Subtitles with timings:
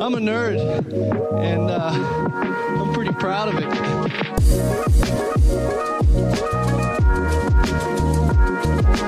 [0.00, 0.58] I'm a nerd,
[1.42, 1.90] and uh,
[2.80, 3.66] I'm pretty proud of it.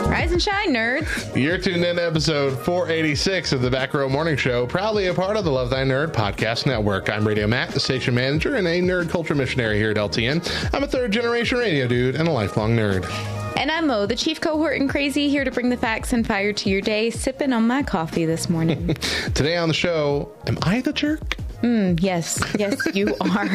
[0.08, 1.40] Rise and shine, nerds.
[1.40, 5.36] You're tuned in to episode 486 of the Back Row Morning Show, proudly a part
[5.36, 7.08] of the Love Thy Nerd podcast network.
[7.08, 10.74] I'm Radio Matt, the station manager and a nerd culture missionary here at LTN.
[10.74, 13.39] I'm a third generation radio dude and a lifelong nerd.
[13.56, 16.52] And I'm Mo, the chief cohort and crazy, here to bring the facts and fire
[16.54, 18.94] to your day, sipping on my coffee this morning.
[19.34, 21.36] Today on the show, am I the jerk?
[21.62, 23.50] Mm, yes, yes, you are.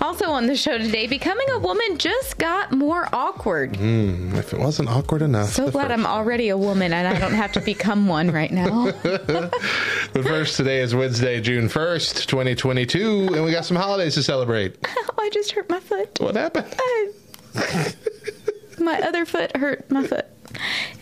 [0.00, 3.74] also on the show today, becoming a woman just got more awkward.
[3.74, 5.50] Mm, if it wasn't awkward enough.
[5.50, 8.50] So glad first- I'm already a woman and I don't have to become one right
[8.50, 8.90] now.
[10.14, 14.76] But first, today is Wednesday, June 1st, 2022, and we got some holidays to celebrate.
[14.84, 16.18] oh, I just hurt my foot.
[16.18, 16.74] What happened?
[16.76, 17.10] I-
[17.54, 17.84] uh,
[18.80, 20.26] my other foot hurt my foot.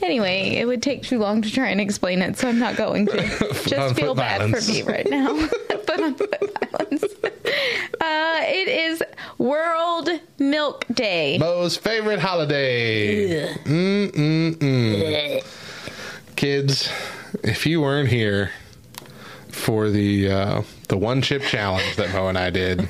[0.02, 3.06] Anyway, it would take too long to try and explain it, so I'm not going
[3.06, 3.16] to.
[3.66, 4.66] Just feel foot bad violence.
[4.66, 5.36] for me right now.
[5.36, 6.34] Foot on foot
[6.70, 7.04] violence.
[7.04, 9.02] Uh, it is
[9.38, 11.38] World Milk Day.
[11.38, 13.52] Mo's favorite holiday.
[16.36, 16.90] Kids,
[17.42, 18.50] if you weren't here
[19.48, 22.80] for the uh, the one chip challenge that Mo and I did,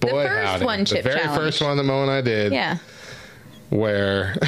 [0.00, 0.64] boy, first howdy.
[0.64, 1.40] one chip the very challenge.
[1.40, 2.78] first one that Mo and I did, Yeah.
[3.70, 4.34] Where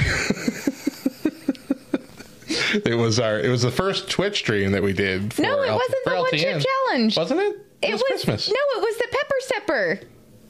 [2.84, 5.32] it was our it was the first Twitch stream that we did.
[5.32, 7.16] For No, it L- wasn't the one chip challenge.
[7.16, 7.56] wasn't it?
[7.80, 8.48] It, was, Christmas.
[8.48, 10.00] No, it was the pepper stepper.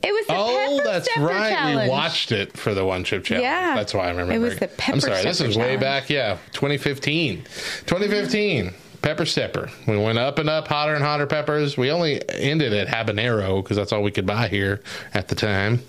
[0.02, 1.50] It was the Oh, pepper that's stepper right.
[1.52, 1.83] challenge.
[1.88, 3.42] We watched it for the one chip challenge.
[3.44, 3.75] Yeah.
[3.75, 4.33] That's why I remember.
[4.33, 5.22] It was the pepper I'm sorry.
[5.22, 5.80] This is way challenge.
[5.80, 6.09] back.
[6.10, 7.43] Yeah, 2015.
[7.87, 8.72] 2015.
[9.03, 9.70] Pepper stepper.
[9.87, 11.76] We went up and up, hotter and hotter peppers.
[11.76, 14.81] We only ended at habanero because that's all we could buy here
[15.14, 15.82] at the time.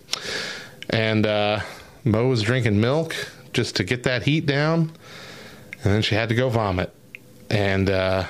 [0.90, 1.62] And uh,
[2.04, 3.16] Mo was drinking milk
[3.54, 4.92] just to get that heat down,
[5.84, 6.94] and then she had to go vomit.
[7.50, 8.26] And uh,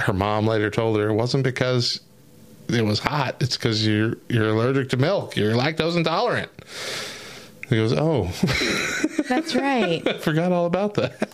[0.00, 2.00] her mom later told her it wasn't because
[2.68, 3.36] it was hot.
[3.40, 5.36] It's because you're you're allergic to milk.
[5.36, 6.50] You're lactose intolerant.
[7.68, 8.24] He goes, oh,
[9.28, 10.06] That's right.
[10.06, 11.28] I forgot all about that.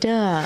[0.00, 0.42] Duh.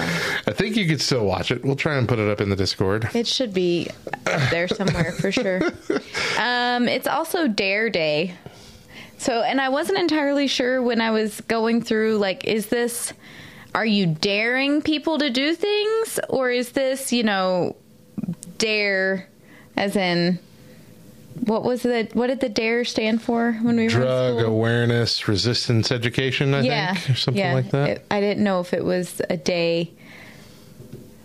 [0.47, 1.65] I think you could still watch it.
[1.65, 3.09] We'll try and put it up in the Discord.
[3.15, 3.89] It should be
[4.27, 5.61] up there somewhere for sure.
[6.39, 8.35] Um, it's also Dare Day.
[9.23, 13.13] So, and I wasn't entirely sure when I was going through, like, is this,
[13.73, 16.19] are you daring people to do things?
[16.29, 17.77] Or is this, you know,
[18.59, 19.29] dare
[19.77, 20.41] as in,
[21.47, 24.53] what was the, what did the dare stand for when we were in Drug school?
[24.53, 27.55] awareness resistance education, I yeah, think, or something yeah.
[27.55, 27.89] like that.
[27.91, 29.93] It- I didn't know if it was a day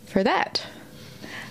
[0.06, 0.63] for that.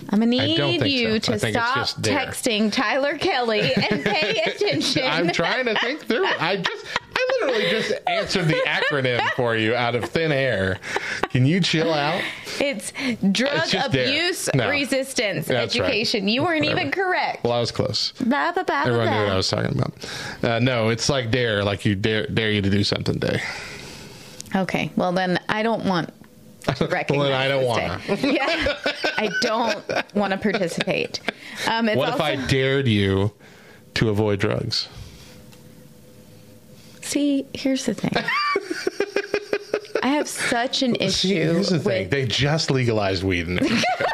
[0.09, 1.33] I'm gonna need you so.
[1.33, 5.03] To stop texting Tyler Kelly and pay attention.
[5.05, 6.25] I'm trying to think through.
[6.25, 6.41] it.
[6.41, 10.79] I just, I literally just answered the acronym for you out of thin air.
[11.29, 12.21] Can you chill out?
[12.59, 12.91] It's
[13.31, 14.69] drug It's abuse No.
[14.69, 15.85] resistance That's right.
[15.89, 16.27] education.
[16.27, 17.43] You weren't even correct.
[17.43, 18.13] Well, I was close.
[18.13, 19.29] Blah, blah, blah, Everyone knew what.
[19.31, 19.93] I was talking about.
[20.43, 23.41] Uh, no, it's like dare, like you dare, dare you to do something day.
[24.55, 26.13] Okay, well then I don't want
[26.75, 27.19] to recognize.
[27.19, 28.01] Well, then I don't wanna.
[28.21, 28.77] yeah,
[29.17, 31.19] I don't want to participate.
[31.67, 33.33] Um, it's What if also, I dared you
[33.95, 34.87] to avoid drugs?
[37.01, 37.45] see?
[37.53, 38.11] Here's the thing.
[40.03, 42.09] I have such an See, issue here's the thing.
[42.09, 43.81] They just legalized weed in Mexico.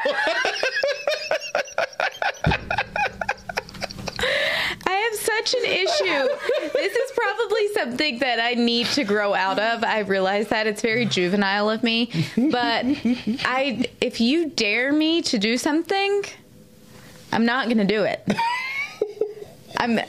[5.46, 6.30] such an issue.
[6.74, 9.84] This is probably something that I need to grow out of.
[9.84, 12.86] I realize that it's very juvenile of me, but
[13.46, 16.24] I if you dare me to do something,
[17.31, 18.28] I'm not going to do it.
[19.78, 20.00] I'm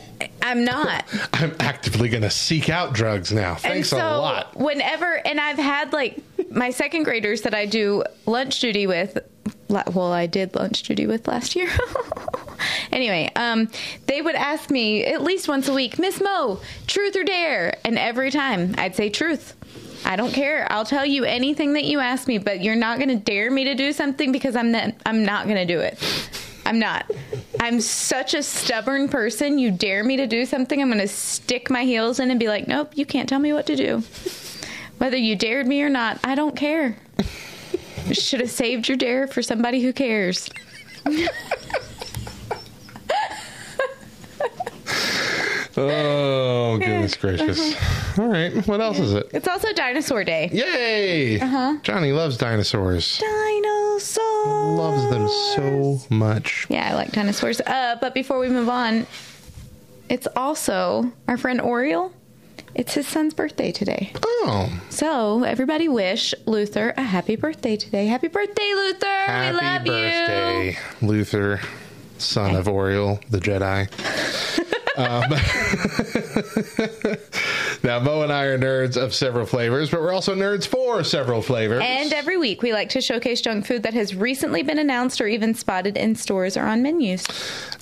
[0.43, 1.05] I'm not.
[1.33, 3.55] I'm actively going to seek out drugs now.
[3.55, 4.57] Thanks so a lot.
[4.57, 6.19] Whenever and I've had like
[6.51, 9.19] my second graders that I do lunch duty with.
[9.69, 11.69] Well, I did lunch duty with last year.
[12.93, 13.69] anyway, um,
[14.07, 17.99] they would ask me at least once a week, Miss Mo, truth or dare, and
[17.99, 19.57] every time I'd say truth.
[20.07, 20.71] I don't care.
[20.71, 23.65] I'll tell you anything that you ask me, but you're not going to dare me
[23.65, 24.93] to do something because I'm not.
[25.07, 25.99] I'm not going to do it.
[26.67, 27.11] I'm not.
[27.61, 29.59] I'm such a stubborn person.
[29.59, 32.49] You dare me to do something, I'm going to stick my heels in and be
[32.49, 34.03] like, nope, you can't tell me what to do.
[34.99, 36.97] Whether you dared me or not, I don't care.
[38.13, 40.49] Should have saved your dare for somebody who cares.
[45.77, 47.75] Oh, goodness gracious.
[48.17, 48.55] All right.
[48.69, 49.29] What else is it?
[49.33, 50.49] It's also Dinosaur Day.
[50.53, 51.41] Yay!
[51.41, 51.79] Uh-huh.
[51.83, 53.19] Johnny loves dinosaurs.
[53.19, 54.77] Dinosaur.
[54.77, 56.67] Loves them so much.
[56.69, 57.61] Yeah, I like dinosaurs.
[57.61, 59.05] Uh, but before we move on,
[60.09, 62.13] it's also our friend Oriole.
[62.77, 64.13] It's his son's birthday today.
[64.25, 68.07] Oh, So everybody wish Luther a happy birthday today.
[68.07, 69.07] Happy birthday, Luther!
[69.07, 69.93] happy we love you.
[69.93, 71.61] birthday, Luther,
[72.19, 73.89] son of Oriole, the Jedi.
[74.97, 75.25] um,
[77.83, 81.43] now, Mo and I are nerds of several flavors, but we're also nerds for several
[81.43, 81.83] flavors.
[81.85, 85.27] And every week we like to showcase junk food that has recently been announced or
[85.27, 87.27] even spotted in stores or on menus.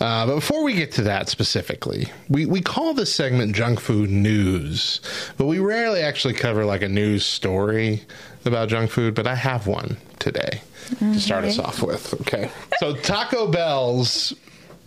[0.00, 4.10] Uh, but before we get to that specifically, we, we call this segment junk food
[4.10, 5.00] news,
[5.36, 8.02] but we rarely actually cover like a news story
[8.44, 10.62] about junk food, but I have one today
[10.98, 12.14] to start us off with.
[12.22, 12.50] Okay.
[12.78, 14.34] So Taco Bell's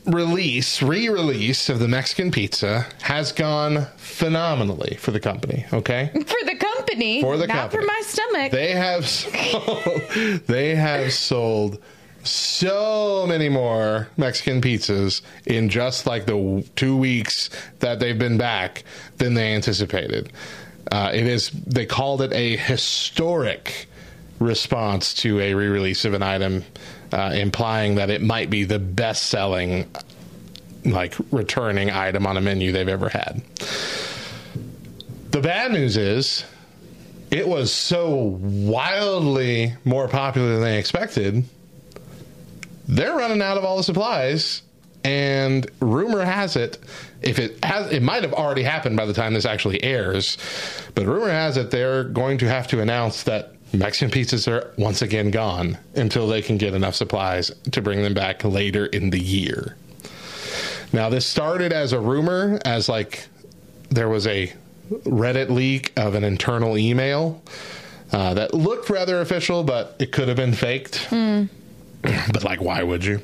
[0.05, 5.65] release, re-release of the Mexican pizza has gone phenomenally for the company.
[5.73, 6.11] Okay.
[6.13, 7.81] For the company, For the not company.
[7.83, 8.51] for my stomach.
[8.51, 11.81] They have sold, they have sold
[12.23, 17.49] so many more Mexican pizzas in just like the two weeks
[17.79, 18.83] that they've been back
[19.17, 20.31] than they anticipated.
[20.91, 23.87] Uh, it is they called it a historic
[24.39, 26.63] response to a re-release of an item,
[27.13, 29.87] uh, implying that it might be the best-selling
[30.85, 33.41] like returning item on a menu they've ever had.
[35.31, 36.45] The bad news is
[37.31, 41.43] it was so wildly more popular than they expected.
[42.87, 44.61] They're running out of all the supplies,
[45.03, 46.77] and rumor has it,
[47.21, 50.37] if it has, it might have already happened by the time this actually airs.
[50.93, 55.01] But rumor has it they're going to have to announce that Mexican pizzas are once
[55.01, 59.19] again gone until they can get enough supplies to bring them back later in the
[59.19, 59.75] year.
[60.93, 63.27] Now, this started as a rumor, as like
[63.89, 64.53] there was a
[64.89, 67.41] Reddit leak of an internal email
[68.11, 71.07] uh, that looked rather official, but it could have been faked.
[72.31, 73.21] But like, why would you?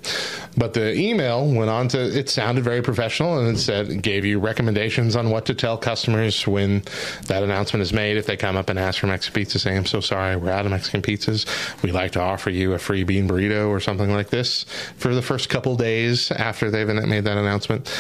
[0.58, 2.00] But the email went on to.
[2.00, 6.48] It sounded very professional, and it said gave you recommendations on what to tell customers
[6.48, 6.84] when
[7.28, 8.18] that announcement is made.
[8.18, 10.66] If they come up and ask for Mexican pizza, say, "I'm so sorry, we're out
[10.66, 11.46] of Mexican pizzas.
[11.82, 14.66] We'd like to offer you a free bean burrito or something like this
[14.98, 17.92] for the first couple days after they've made that announcement."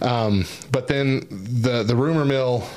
[0.00, 2.68] Um, but then the the rumor mill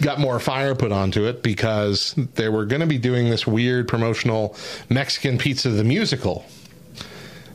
[0.00, 3.86] got more fire put onto it because they were going to be doing this weird
[3.86, 4.56] promotional
[4.88, 6.44] Mexican Pizza the musical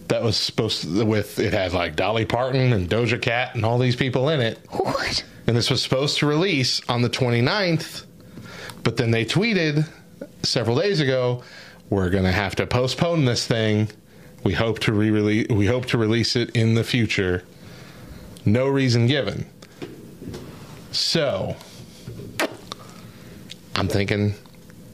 [0.08, 3.78] that was supposed to, with it had like Dolly Parton and Doja Cat and all
[3.78, 4.60] these people in it.
[4.70, 5.24] what?
[5.48, 8.06] And this was supposed to release on the 29th,
[8.84, 9.88] but then they tweeted
[10.44, 11.44] several days ago,
[11.90, 13.90] we're going to have to postpone this thing.
[14.44, 17.44] We hope to re-release we hope to release it in the future.
[18.46, 19.48] No reason given.
[20.92, 21.56] So,
[23.76, 24.36] I'm thinking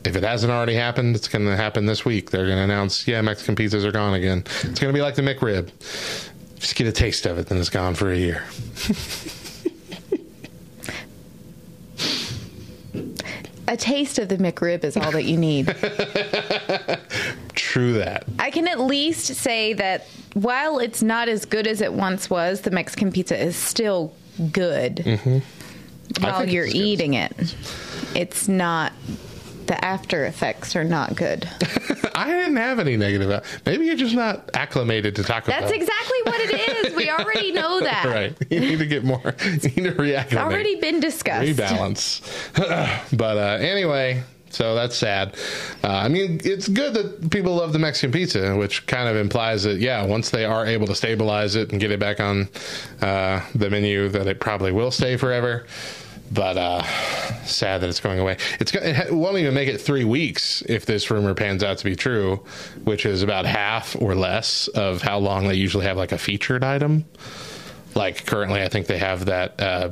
[0.04, 2.32] if it hasn't already happened, it's going to happen this week.
[2.32, 4.40] They're going to announce, yeah, Mexican pizzas are gone again.
[4.40, 5.70] It's going to be like the McRib.
[6.60, 8.44] Just get a taste of it, then it's gone for a year.
[13.68, 15.68] A taste of the McRib is all that you need.
[17.54, 18.26] True that.
[18.38, 22.62] I can at least say that while it's not as good as it once was,
[22.62, 24.14] the Mexican pizza is still
[24.52, 25.40] good Mm-hmm.
[26.22, 27.56] While you're eating it.
[28.16, 28.92] It's not,
[29.72, 31.50] the after effects are not good.
[32.14, 33.62] I didn't have any negative.
[33.66, 35.80] Maybe you're just not acclimated to Taco That's Bell.
[35.80, 36.96] exactly what it is.
[36.96, 38.04] We already know that.
[38.06, 38.36] right.
[38.50, 39.34] You need to get more.
[39.42, 40.34] You need to react.
[40.34, 41.48] It's already been discussed.
[41.48, 43.18] rebalance.
[43.18, 45.36] but uh, anyway, so that's sad.
[45.84, 49.64] Uh, I mean, it's good that people love the Mexican pizza, which kind of implies
[49.64, 52.50] that yeah, once they are able to stabilize it and get it back on
[53.02, 55.66] uh, the menu, that it probably will stay forever.
[56.34, 56.84] But uh,
[57.44, 58.38] sad that it's going away.
[58.60, 61.96] It's it won't even make it three weeks if this rumor pans out to be
[61.96, 62.46] true,
[62.84, 66.64] which is about half or less of how long they usually have like a featured
[66.64, 67.06] item.
[67.96, 69.92] Like currently, I think they have that uh,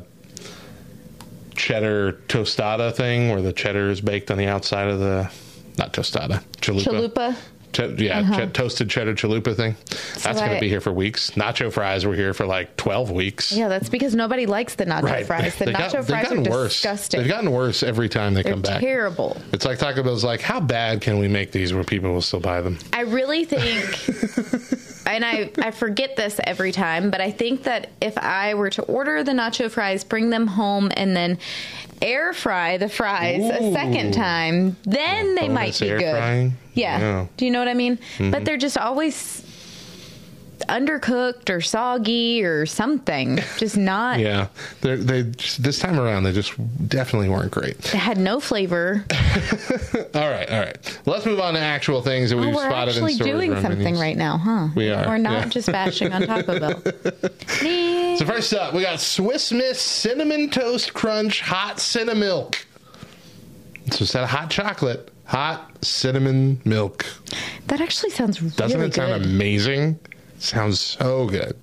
[1.56, 5.30] cheddar tostada thing where the cheddar is baked on the outside of the
[5.78, 7.12] not tostada chalupa.
[7.14, 7.36] Chalupa.
[7.72, 8.48] Ch- yeah, uh-huh.
[8.48, 9.76] ch- toasted cheddar chalupa thing.
[10.24, 11.32] That's going to be here for weeks.
[11.32, 13.52] Nacho fries were here for like twelve weeks.
[13.52, 15.56] Yeah, that's because nobody likes the nacho fries.
[15.56, 16.74] The They got- nacho they've fries are gotten worse.
[16.74, 17.20] disgusting.
[17.20, 18.82] They've gotten worse every time they They're come back.
[18.82, 19.38] terrible.
[19.54, 22.40] It's like Taco Bell's like, how bad can we make these where people will still
[22.40, 22.78] buy them?
[22.94, 23.86] I really think,
[25.06, 28.84] and I, I forget this every time, but I think that if I were to
[28.84, 31.38] order the nacho fries, bring them home, and then
[32.02, 36.02] air fry the fries a second time, then they might be good.
[36.02, 36.54] frying?
[36.74, 37.00] Yeah.
[37.00, 37.26] Yeah.
[37.38, 37.98] Do you know what I mean?
[37.98, 38.32] Mm-hmm.
[38.32, 39.46] But they're just always.
[40.70, 43.40] Undercooked or soggy or something.
[43.58, 44.20] Just not.
[44.30, 44.48] Yeah,
[44.82, 45.22] They're, they
[45.60, 46.54] this time around they just
[46.88, 47.78] definitely weren't great.
[47.80, 49.06] It had no flavor.
[50.16, 51.00] All right, all right.
[51.06, 53.62] Let's move on to actual things that Oh, we've we're spotted actually in stores doing
[53.62, 54.00] something menus.
[54.02, 54.68] right now, huh?
[54.76, 55.50] We are, We're not yeah.
[55.50, 56.84] just bashing on Taco Bell.
[58.18, 62.56] So first up, we got Swiss Miss Cinnamon Toast Crunch Hot Cinnamilk.
[63.92, 67.06] So instead of hot chocolate, hot cinnamon milk.
[67.68, 69.32] that actually sounds really Doesn't it sound good.
[69.32, 70.00] amazing?
[70.40, 71.56] Sounds so good.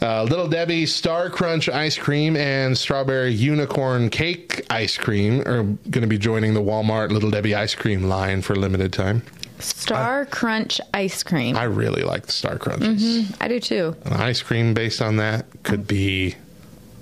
[0.00, 6.00] Uh, Little Debbie Star Crunch ice cream and strawberry unicorn cake ice cream are going
[6.02, 9.22] to be joining the Walmart Little Debbie ice cream line for a limited time.
[9.60, 11.56] Star Crunch ice cream.
[11.56, 13.32] I really like the Star Crunches.
[13.40, 13.94] I do too.
[14.04, 16.34] An ice cream based on that could be.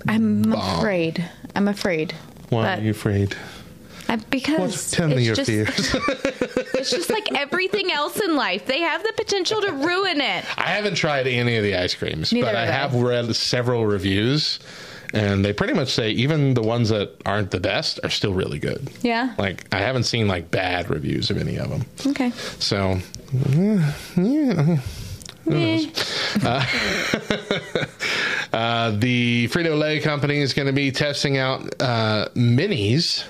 [0.07, 0.77] I'm Bomb.
[0.79, 1.27] afraid.
[1.55, 2.13] I'm afraid.
[2.49, 3.35] Why are you afraid?
[4.11, 4.91] I, because What?
[4.91, 5.95] Tell me it's your just, fears.
[6.75, 8.65] it's just like everything else in life.
[8.65, 10.43] They have the potential to ruin it.
[10.57, 14.59] I haven't tried any of the ice creams, Neither but I have read several reviews,
[15.13, 18.59] and they pretty much say even the ones that aren't the best are still really
[18.59, 18.91] good.
[19.01, 19.33] Yeah.
[19.37, 21.85] Like I haven't seen like bad reviews of any of them.
[22.07, 22.31] Okay.
[22.59, 22.99] So,
[23.49, 24.77] yeah, yeah.
[25.49, 25.89] Eh.
[28.53, 33.23] Uh, the Frito Lay company is going to be testing out uh, minis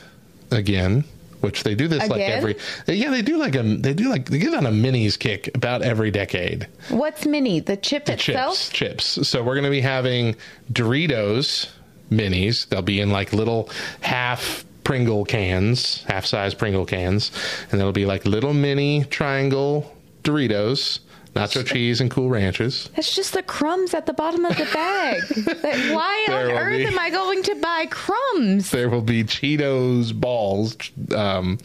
[0.52, 1.04] again,
[1.42, 2.58] which they do this like every.
[2.88, 3.64] Yeah, they do like a.
[3.64, 6.68] They do like they get on a minis kick about every decade.
[6.90, 7.60] What's mini?
[7.60, 8.56] The chip itself?
[8.56, 9.28] Chips, chips.
[9.28, 10.36] So we're going to be having
[10.72, 11.70] Doritos
[12.12, 12.68] minis.
[12.68, 13.70] They'll be in like little
[14.02, 17.32] half Pringle cans, half size Pringle cans,
[17.72, 21.00] and there'll be like little mini triangle Doritos,
[21.34, 22.90] nacho cheese, and Cool Ranches.
[22.96, 25.22] That's just the crumbs at the bottom of the bag.
[25.62, 28.72] Like, Why on There will earth be- am I going to buy crumbs?
[28.72, 30.76] There will be Cheetos balls,
[31.16, 31.58] um,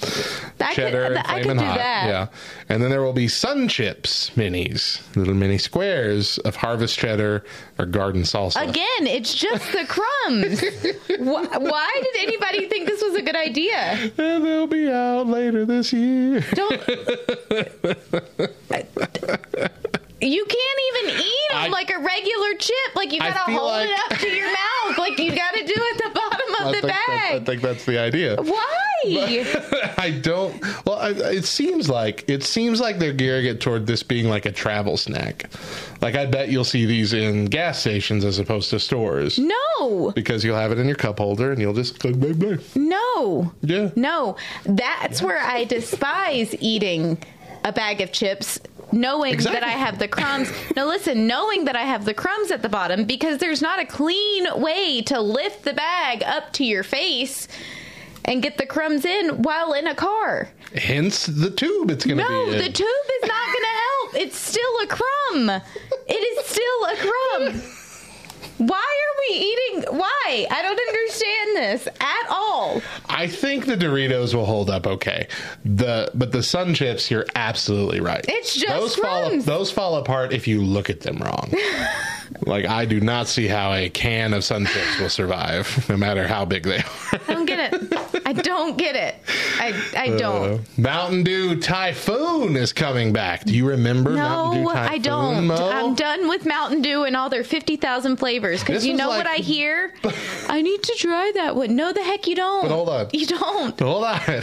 [0.61, 1.78] I cheddar, and I could flamin' do hot.
[1.78, 2.06] that.
[2.08, 2.26] Yeah,
[2.68, 7.44] and then there will be Sun Chips minis, little mini squares of harvest cheddar
[7.78, 8.62] or garden salsa.
[8.68, 10.61] Again, it's just the crumbs.
[11.18, 13.76] Wh- Why did anybody think this was a good idea?
[14.18, 16.44] And they'll be out later this year.
[16.52, 16.82] Don't.
[20.19, 22.95] You can't even eat them I- like a regular chip.
[22.95, 24.99] Like you I gotta hold like- it up to your mouth.
[24.99, 26.91] Like you gotta do it at the bottom of I the bag.
[27.07, 27.47] that- I bag.
[27.47, 28.37] think that's the idea.
[28.37, 28.65] Why?
[29.99, 30.61] I don't.
[30.87, 34.47] Well, I, it seems like it seems like they're gearing it toward this being like
[34.47, 35.51] a travel snack.
[36.01, 40.13] Like I bet you'll see these in gas stations as opposed to stores No.
[40.13, 42.57] because you'll have it in your cup holder and you'll just go blah, blah.
[42.75, 43.53] No.
[43.61, 43.91] Yeah.
[43.97, 44.37] No.
[44.65, 47.19] That's where I despise eating
[47.65, 48.59] a bag of chips.
[48.93, 49.61] Knowing Exactly.
[49.61, 50.50] that I have the crumbs.
[50.76, 53.85] Now, listen, knowing that I have the crumbs at the bottom because there's not a
[53.85, 57.49] clean way to lift the bag up to your face
[58.25, 60.49] and get the crumbs in while in a car.
[60.75, 61.90] Hence the tube.
[61.90, 62.52] It's going to No, be.
[62.52, 62.87] No, the tube
[63.23, 64.14] is not going to help.
[64.26, 65.62] It's still a crumb.
[66.09, 67.62] It is still a crumb.
[68.59, 69.99] Why are we eating?
[69.99, 70.47] Why?
[70.51, 72.81] I don't understand this at all.
[73.09, 75.29] I think the Doritos will hold up okay.
[75.65, 78.25] The but the Sun Chips, you're absolutely right.
[78.29, 81.53] It's just those fall those fall apart if you look at them wrong.
[82.47, 86.27] like I do not see how a can of Sun Chips will survive, no matter
[86.27, 87.21] how big they are.
[87.29, 87.93] I don't get it.
[88.57, 89.15] I don't get it.
[89.61, 90.55] I I don't.
[90.55, 93.45] Uh, Mountain Dew Typhoon is coming back.
[93.45, 94.93] Do you remember Mountain No, Dew Typhoon?
[94.95, 95.47] I don't.
[95.47, 95.71] Mo?
[95.71, 98.61] I'm done with Mountain Dew and all their 50,000 flavors.
[98.61, 99.93] Because you know like- what I hear?
[100.49, 101.77] I need to try that one.
[101.77, 102.63] No, the heck you don't.
[102.63, 103.09] But hold on.
[103.13, 103.79] You don't.
[103.79, 104.21] Hold on.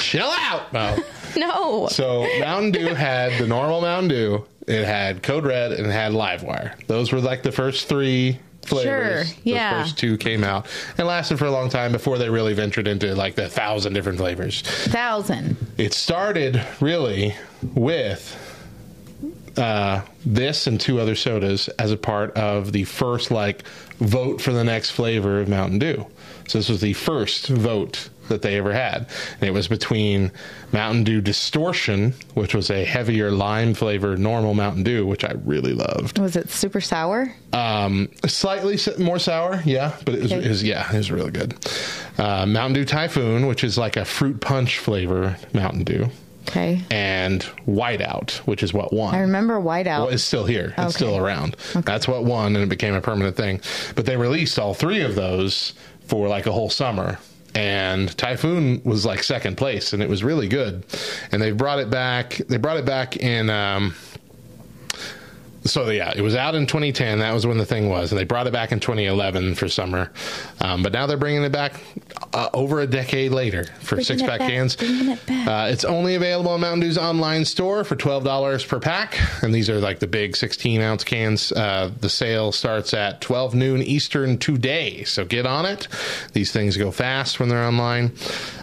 [0.00, 0.72] Chill out.
[0.72, 0.96] No.
[1.36, 1.88] No.
[1.88, 4.46] So Mountain Dew had the normal Mountain Dew.
[4.68, 6.74] It had Code Red and it had Livewire.
[6.86, 9.28] Those were like the first three flavors.
[9.28, 9.78] Sure, yeah.
[9.78, 10.66] The first two came out
[10.98, 14.18] and lasted for a long time before they really ventured into like the thousand different
[14.18, 14.62] flavors.
[14.62, 15.56] Thousand.
[15.78, 17.34] It started really
[17.74, 18.40] with
[19.56, 23.66] uh, this and two other sodas as a part of the first like
[23.98, 26.06] vote for the next flavor of Mountain Dew.
[26.48, 29.06] So this was the first vote that they ever had,
[29.40, 30.32] and it was between
[30.72, 35.72] Mountain Dew Distortion, which was a heavier lime flavored normal Mountain Dew, which I really
[35.72, 36.18] loved.
[36.18, 37.34] Was it super sour?
[37.52, 40.44] Um, slightly more sour, yeah, but it was, Okay.
[40.44, 41.54] it was yeah, it was really good.
[42.18, 46.08] Uh, Mountain Dew Typhoon, which is like a fruit punch flavor Mountain Dew
[46.48, 46.82] Okay.
[46.90, 49.14] and Whiteout, which is what won.
[49.14, 49.86] I remember Whiteout.
[50.00, 50.74] Well, it's still here.
[50.76, 51.04] It's Okay.
[51.04, 51.56] still around.
[51.70, 51.80] Okay.
[51.84, 53.60] That's what won, and it became a permanent thing.
[53.94, 55.72] But they released all three of those
[56.06, 57.18] for like a whole summer.
[57.54, 60.84] And Typhoon was like second place, and it was really good.
[61.30, 62.40] And they brought it back.
[62.48, 63.94] They brought it back in um,
[65.64, 67.20] so yeah, it was out in 2010.
[67.20, 70.12] That was when the thing was, and they brought it back in 2011 for summer.
[70.60, 71.80] Um, but now they're bringing it back
[72.32, 74.76] uh, over a decade later for Bringing six pack back, cans.
[74.76, 75.48] bringing it back.
[75.48, 79.54] Uh, it's only available in Mountain Dew's online store for twelve dollars per pack, and
[79.54, 81.50] these are like the big 16 ounce cans.
[81.52, 85.88] Uh, the sale starts at 12 noon Eastern today, so get on it.
[86.32, 88.12] These things go fast when they're online.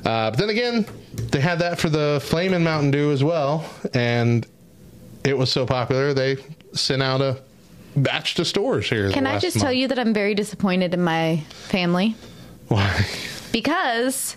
[0.05, 4.45] Uh, but then again, they had that for the Flamin' Mountain Dew as well, and
[5.23, 6.37] it was so popular they
[6.73, 7.41] sent out a
[7.95, 9.11] batch to stores here.
[9.11, 12.15] Can I just tell you that I'm very disappointed in my family
[12.67, 13.05] why?
[13.51, 14.35] because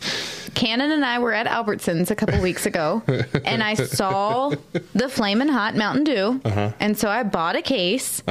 [0.54, 3.02] Cannon and I were at Albertsons a couple weeks ago,
[3.44, 4.52] and I saw
[4.92, 6.72] the Flamin' Hot Mountain Dew, Uh-huh.
[6.80, 8.22] and so I bought a case,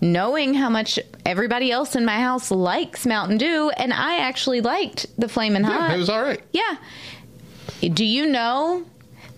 [0.00, 5.06] knowing how much everybody else in my house likes Mountain Dew, and I actually liked
[5.18, 5.90] the Flamin' Hot.
[5.90, 6.40] Yeah, it was all right.
[6.52, 6.76] Yeah.
[7.80, 8.84] Do you know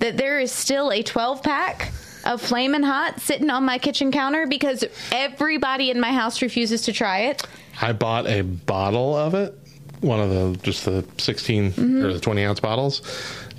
[0.01, 1.93] that there is still a 12 pack
[2.25, 6.93] of Flamin' Hot sitting on my kitchen counter because everybody in my house refuses to
[6.93, 7.43] try it?
[7.81, 9.57] I bought a bottle of it,
[10.01, 12.05] one of the just the 16 Mm-hmm.
[12.05, 13.03] or the 20 ounce bottles,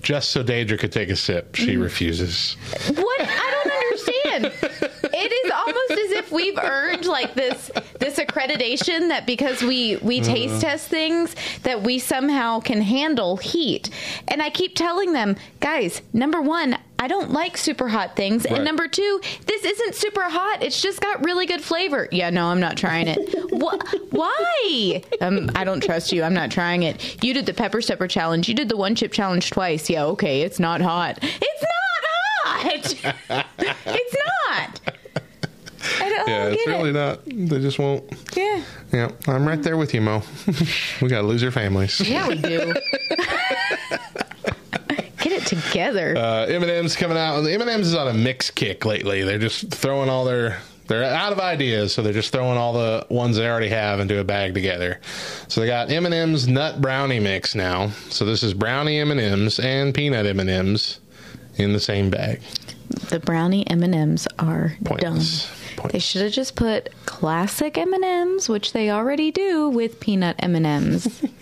[0.01, 1.56] just so Deidre could take a sip.
[1.56, 1.82] She Mm-hmm.
[1.82, 2.56] refuses.
[2.96, 3.22] What?
[3.22, 3.74] I don't
[4.44, 4.90] understand.
[5.24, 10.22] It is almost as if we've earned like this this accreditation that because we we
[10.22, 13.90] taste test things that we somehow can handle heat.
[14.28, 18.46] And I keep telling them, guys, number 1, I don't like super hot things.
[18.46, 18.56] Right.
[18.56, 20.62] And number 2, this isn't super hot.
[20.63, 22.08] It's just got really good flavor.
[22.12, 23.18] Yeah, no, I'm not trying it.
[23.51, 25.04] Wh- Why?
[25.20, 26.24] Um, I don't trust you.
[26.24, 27.24] I'm not trying it.
[27.24, 28.48] You did the pepper stepper challenge.
[28.48, 29.90] You did the one chip challenge twice.
[29.90, 30.42] Yeah, okay.
[30.42, 31.20] It's not hot.
[31.22, 32.04] It's not
[32.44, 33.46] hot.
[33.86, 34.16] it's
[34.50, 34.82] not.
[36.00, 36.94] I don't Yeah, it's really it.
[36.94, 37.26] not.
[37.26, 38.04] They just won't.
[38.36, 38.64] Yeah.
[38.92, 40.22] Yeah, I'm right there with you, Mo.
[41.02, 42.00] we got loser families.
[42.02, 42.74] Yeah, we do.
[45.20, 46.18] Get it together.
[46.18, 47.46] Uh, M&M's coming out.
[47.46, 49.22] M&M's is on a mix kick lately.
[49.24, 50.60] They're just throwing all their.
[50.88, 54.20] They're out of ideas, so they're just throwing all the ones they already have into
[54.20, 55.00] a bag together.
[55.48, 57.92] So they got M&M's nut brownie mix now.
[58.10, 61.00] So this is brownie M&M's and peanut M&M's
[61.56, 62.42] in the same bag.
[63.10, 65.46] the brownie M&Ms are Pointless.
[65.48, 65.58] dumb.
[65.90, 71.24] They should have just put classic M&Ms, which they already do with peanut M&Ms.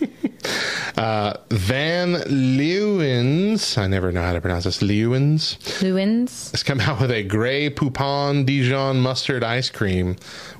[0.96, 6.50] Uh, Van Leeuwen's, I never know how to pronounce this, Leeuwen's, Lewins.
[6.50, 10.16] has come out with a Grey Poupon Dijon mustard ice cream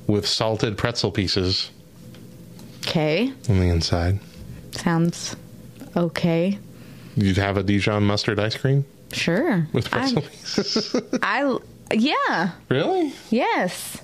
[0.06, 1.70] with salted pretzel pieces
[2.86, 3.32] Okay.
[3.48, 4.20] on the inside.
[4.72, 5.34] Sounds
[5.96, 6.58] okay.
[7.16, 9.66] You'd have a Dijon mustard ice cream Sure.
[9.72, 10.96] with pretzel I, pieces?
[11.22, 11.58] I
[11.92, 12.52] yeah.
[12.68, 13.12] really?
[13.30, 14.00] Yes.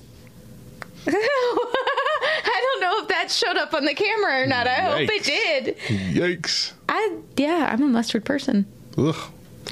[1.07, 4.67] I don't know if that showed up on the camera or not.
[4.67, 5.77] I hope it did.
[6.13, 6.73] Yikes.
[6.89, 8.65] I yeah, I'm a mustard person.
[8.97, 9.15] Ugh.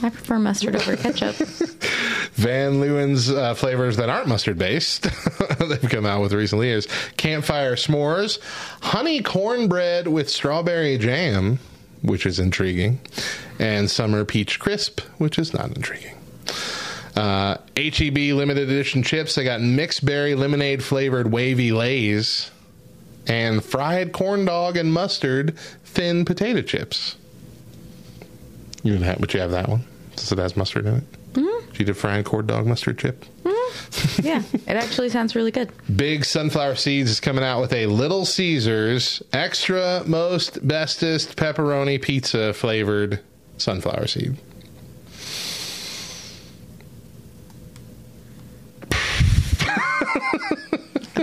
[0.03, 1.35] I prefer mustard over ketchup.
[2.35, 5.03] Van Leeuwen's uh, flavors that aren't mustard based,
[5.59, 8.39] they've come out with recently, is campfire s'mores,
[8.81, 11.59] honey cornbread with strawberry jam,
[12.01, 12.99] which is intriguing,
[13.57, 16.17] and summer peach crisp, which is not intriguing.
[17.15, 19.35] Uh, HEB limited edition chips.
[19.35, 22.51] They got mixed berry lemonade flavored wavy lays
[23.27, 27.15] and fried corn dog and mustard thin potato chips.
[28.83, 29.83] You would have, would you have that one?
[30.15, 31.33] Since it has mustard in it.
[31.33, 31.75] Mm-hmm.
[31.75, 33.25] You did fried corn dog mustard chip.
[34.21, 35.71] yeah, it actually sounds really good.
[35.95, 42.53] Big Sunflower Seeds is coming out with a Little Caesars extra most bestest pepperoni pizza
[42.53, 43.21] flavored
[43.57, 44.37] sunflower seed.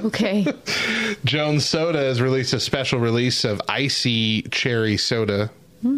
[0.04, 0.46] Okay.
[1.24, 5.50] Jones Soda has released a special release of icy cherry soda.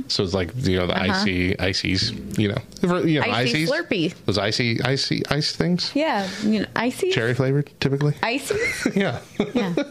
[0.08, 2.56] So it's like you know the icy ices, you know,
[3.04, 3.32] you know Uh-huh.
[3.36, 4.14] Icy Slurpee.
[4.24, 7.10] those icy icy ice things, Yeah, you know, icy.
[7.10, 8.14] cherry flavored typically.
[8.22, 8.54] Icy.
[8.98, 9.20] Yeah.
[9.54, 9.74] Yeah.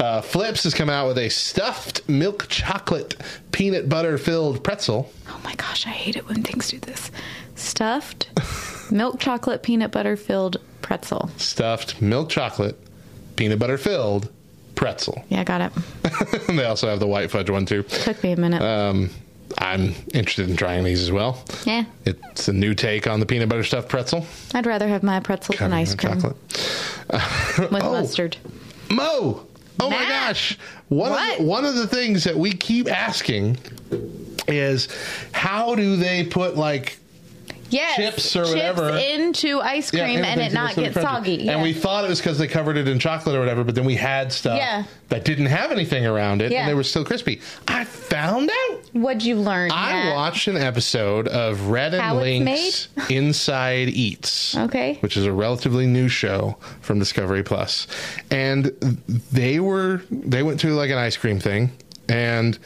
[0.00, 3.14] Uh, Flipz has come out with a stuffed milk chocolate
[3.52, 5.10] peanut butter filled pretzel.
[5.28, 7.10] Oh my gosh, I hate it when things do this.
[7.54, 8.28] Stuffed
[8.90, 11.30] milk chocolate peanut butter filled pretzel.
[11.36, 12.78] Stuffed milk chocolate
[13.36, 14.30] peanut butter filled
[14.74, 15.24] pretzel.
[15.28, 16.46] Yeah, got it.
[16.48, 17.82] they also have the white fudge one too.
[17.84, 18.62] Took me a minute.
[18.62, 19.10] Um,
[19.58, 21.44] I'm interested in trying these as well.
[21.64, 24.26] yeah, It's a new take on the peanut butter stuffed pretzel.
[24.54, 26.36] I'd rather have my pretzels than covered ice cream chocolate.
[27.70, 27.92] with Oh.
[27.92, 28.36] mustard.
[28.90, 29.46] Mo!
[29.80, 30.58] Oh my gosh!
[30.88, 33.58] One of, the, one of the things that we keep asking
[34.48, 34.88] is
[35.32, 36.98] how do they put like
[37.70, 38.96] yes, chips or whatever.
[38.96, 41.48] into ice Yeah, cream and it not get soggy.
[41.48, 43.84] And we thought it was because they covered it in chocolate or whatever, but then
[43.84, 44.84] we had stuff Yeah.
[45.08, 46.60] that didn't have anything around it Yeah.
[46.60, 47.40] and they were still crispy.
[47.68, 48.80] I found out.
[48.92, 49.70] What'd you learn?
[49.72, 50.14] I Matt?
[50.14, 54.56] watched an episode of Rhett and How Link's Inside Eats.
[54.56, 54.98] Okay.
[55.00, 57.86] Which is a relatively new show from Discovery Plus.
[58.30, 58.66] And
[59.32, 61.72] they were they went to like an ice cream thing
[62.08, 62.58] and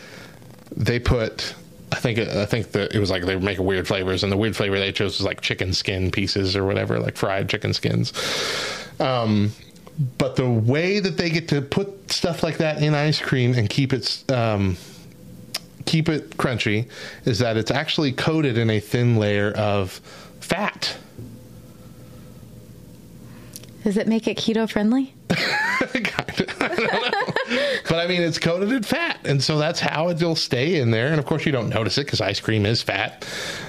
[0.76, 1.54] they put
[1.90, 4.36] I think I think that it was like they were making weird flavors and the
[4.36, 8.12] weird flavor they chose was like chicken skin pieces or whatever, like fried chicken skins.
[9.00, 9.52] Um
[10.18, 13.68] but the way that they get to put stuff like that in ice cream and
[13.68, 14.76] keep it um,
[15.86, 16.88] keep it crunchy
[17.24, 20.00] is that it's actually coated in a thin layer of
[20.40, 20.96] fat.
[23.82, 25.14] Does it make it keto friendly?
[25.28, 27.27] Kind of.
[27.48, 27.78] I don't know.
[27.88, 31.08] but I mean, it's coated in fat, and so that's how it'll stay in there.
[31.08, 33.26] And of course, you don't notice it because ice cream is fat,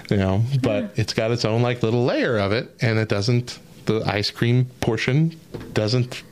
[0.10, 0.44] you know.
[0.62, 1.02] But mm-hmm.
[1.02, 3.60] it's got its own like little layer of it, and it doesn't.
[3.86, 5.39] The ice cream portion
[5.74, 6.24] doesn't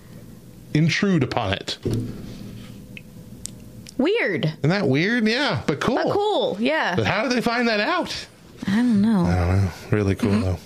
[0.73, 1.77] intrude upon it.
[3.97, 5.27] Weird, Isn't that weird?
[5.27, 5.95] Yeah, but cool.
[5.95, 6.57] but cool.
[6.59, 6.95] Yeah.
[6.95, 8.27] But how did they find that out?
[8.65, 9.25] I don't know.
[9.25, 9.69] I don't know.
[9.91, 10.57] Really cool though.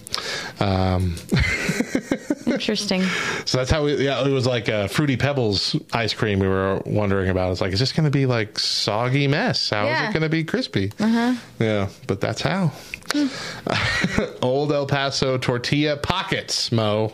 [0.65, 1.15] Um,
[2.45, 3.01] Interesting.
[3.45, 6.81] So that's how we, yeah, it was like a Fruity Pebbles ice cream we were
[6.85, 7.51] wondering about.
[7.51, 9.69] It's like, is this going to be like soggy mess?
[9.69, 10.09] How is Yeah.
[10.09, 10.91] it going to be crispy?
[10.99, 11.35] Uh-huh.
[11.59, 12.71] Yeah, but that's how.
[14.41, 17.13] Old El Paso tortilla pockets, Mo.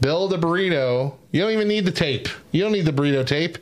[0.00, 1.14] Build a burrito.
[1.30, 2.28] You don't even need the tape.
[2.50, 3.58] You don't need the burrito tape.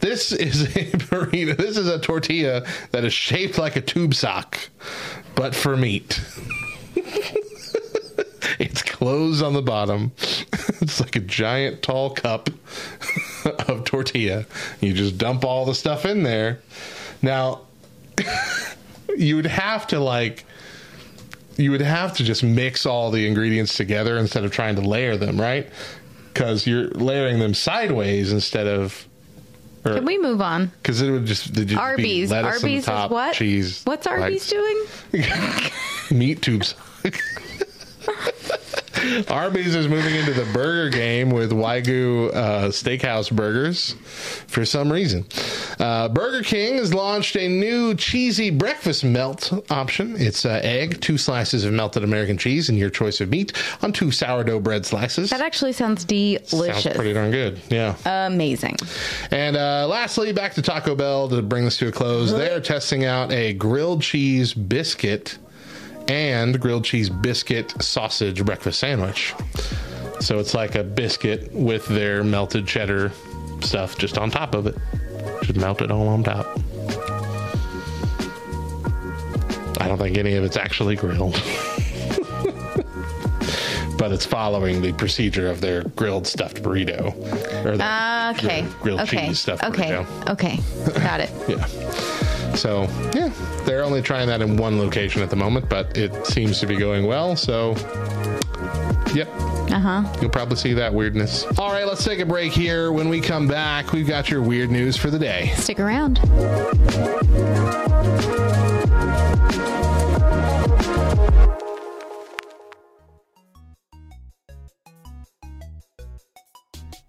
[0.00, 1.56] This is a burrito.
[1.56, 4.58] This is a tortilla that is shaped like a tube sock,
[5.38, 6.20] but for meat.
[8.60, 10.10] It's closed on the bottom.
[10.80, 12.48] It's like a giant tall cup
[13.68, 14.46] of tortilla.
[14.80, 16.60] You just dump all the stuff in there.
[17.20, 17.62] Now,
[19.16, 20.44] you would have to like
[21.56, 25.16] you would have to just mix all the ingredients together instead of trying to layer
[25.16, 25.68] them, right?
[26.34, 29.06] Cuz you're layering them sideways instead of
[29.94, 30.70] Can we move on?
[30.82, 32.32] because it would just, just be Arby's.
[32.32, 33.34] on Arby's top, is what?
[33.34, 33.82] cheese.
[33.84, 34.60] What's Arby's like-
[35.12, 35.28] doing?
[36.18, 36.74] meat tubes.
[39.28, 43.92] Arby's is moving into the burger game with Wagyu uh, steakhouse burgers
[44.46, 45.24] for some reason.
[45.78, 50.16] Uh, burger King has launched a new cheesy breakfast melt option.
[50.16, 53.92] It's uh, egg, two slices of melted American cheese, and your choice of meat on
[53.92, 55.30] two sourdough bread slices.
[55.30, 56.82] That actually sounds delicious.
[56.82, 57.60] Sounds pretty darn good.
[57.68, 57.96] Yeah.
[58.04, 58.76] Amazing.
[59.30, 62.32] And uh, lastly, back to Taco Bell to bring this to a close.
[62.32, 65.38] They're testing out a grilled cheese biscuit
[66.08, 69.34] and grilled cheese biscuit sausage breakfast sandwich.
[70.20, 73.12] So it's like a biscuit with their melted cheddar
[73.60, 74.76] stuff just on top of it.
[75.42, 76.46] Just melted all on top.
[79.80, 81.34] I don't think any of it's actually grilled.
[83.96, 87.14] but it's following the procedure of their grilled stuffed burrito.
[87.64, 88.66] Or their ah, Okay.
[88.80, 89.28] grilled okay.
[89.28, 89.90] cheese stuffed okay.
[89.90, 90.30] burrito.
[90.30, 90.58] Okay.
[91.00, 91.30] Got it.
[91.48, 91.66] Yeah.
[92.58, 93.32] So, yeah,
[93.64, 96.74] they're only trying that in one location at the moment, but it seems to be
[96.74, 97.36] going well.
[97.36, 97.76] So,
[99.14, 99.28] yep.
[99.70, 100.16] Uh huh.
[100.20, 101.44] You'll probably see that weirdness.
[101.56, 102.90] All right, let's take a break here.
[102.90, 105.52] When we come back, we've got your weird news for the day.
[105.54, 106.18] Stick around.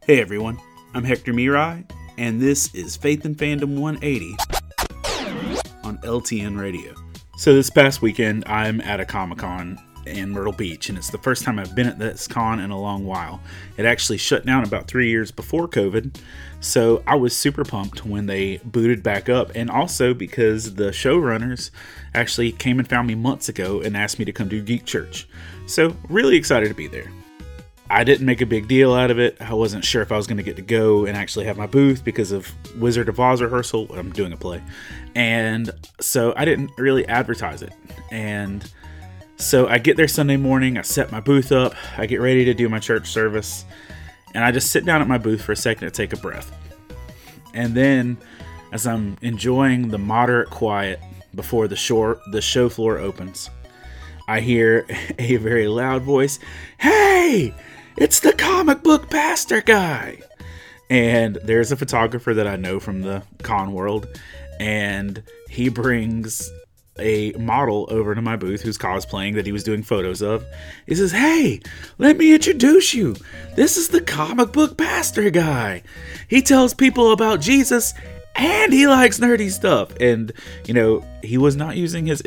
[0.06, 0.60] Hey everyone,
[0.94, 4.59] I'm Hector Mirai, and this is Faith and Fandom 180 on
[6.02, 6.94] LTN Radio.
[7.38, 11.18] So, this past weekend, I'm at a Comic Con in Myrtle Beach, and it's the
[11.18, 13.42] first time I've been at this con in a long while.
[13.78, 16.20] It actually shut down about three years before COVID,
[16.60, 21.72] so I was super pumped when they booted back up, and also because the showrunners
[22.14, 25.28] actually came and found me months ago and asked me to come do Geek Church.
[25.68, 27.10] So, really excited to be there.
[27.92, 29.38] I didn't make a big deal out of it.
[29.40, 31.66] I wasn't sure if I was going to get to go and actually have my
[31.66, 32.48] booth because of
[32.80, 33.88] Wizard of Oz rehearsal.
[33.96, 34.62] I'm doing a play.
[35.16, 37.74] And so I didn't really advertise it.
[38.12, 38.70] And
[39.38, 42.54] so I get there Sunday morning, I set my booth up, I get ready to
[42.54, 43.66] do my church service,
[44.36, 46.52] and I just sit down at my booth for a second to take a breath.
[47.56, 48.18] And then
[48.72, 51.00] as I'm enjoying the moderate quiet
[51.34, 53.50] before the shore the show floor opens,
[54.28, 54.86] I hear
[55.18, 56.38] a very loud voice,
[56.78, 57.56] Hey!
[58.00, 60.22] It's the comic book pastor guy!
[60.90, 64.08] And there's a photographer that I know from the con world,
[64.58, 66.50] and he brings
[66.98, 70.46] a model over to my booth who's cosplaying that he was doing photos of.
[70.88, 71.60] He says, Hey,
[71.98, 73.18] let me introduce you.
[73.58, 75.84] This is the comic book pastor guy.
[76.30, 77.94] He tells people about Jesus
[78.36, 79.94] and he likes nerdy stuff.
[80.00, 80.32] And,
[80.66, 82.24] you know, he was not using his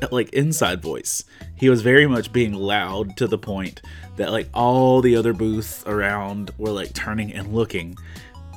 [0.10, 1.24] like inside voice.
[1.56, 3.82] He was very much being loud to the point
[4.16, 7.96] that like all the other booths around were like turning and looking.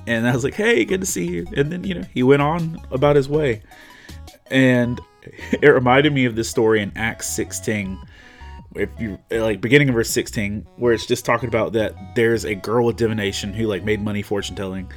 [0.05, 2.41] And I was like, "Hey, good to see you." And then you know he went
[2.41, 3.61] on about his way,
[4.47, 4.99] and
[5.51, 7.99] it reminded me of this story in Acts 16
[8.75, 12.55] if you like beginning of verse 16 where it's just talking about that there's a
[12.55, 14.91] girl with divination who like made money fortune telling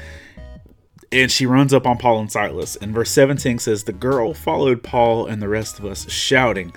[1.12, 2.76] and she runs up on Paul and Silas.
[2.76, 6.72] And verse 17 says, The girl followed Paul and the rest of us, shouting,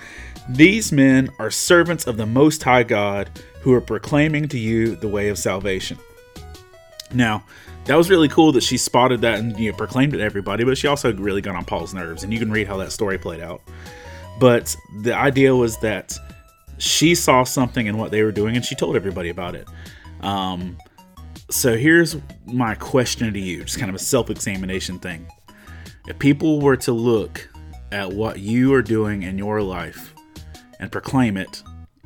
[0.48, 5.08] These men are servants of the Most High God who are proclaiming to you the
[5.08, 5.98] way of salvation.
[7.12, 7.44] Now,
[7.86, 10.64] that was really cool that she spotted that and you know, proclaimed it to everybody,
[10.64, 12.22] but she also really got on Paul's nerves.
[12.22, 13.62] And you can read how that story played out.
[14.38, 16.16] But the idea was that
[16.78, 19.66] she saw something in what they were doing and she told everybody about it.
[20.20, 20.78] Um,
[21.50, 25.26] so here's my question to you, just kind of a self examination thing.
[26.06, 27.48] If people were to look
[27.92, 30.14] at what you are doing in your life
[30.78, 31.62] and proclaim it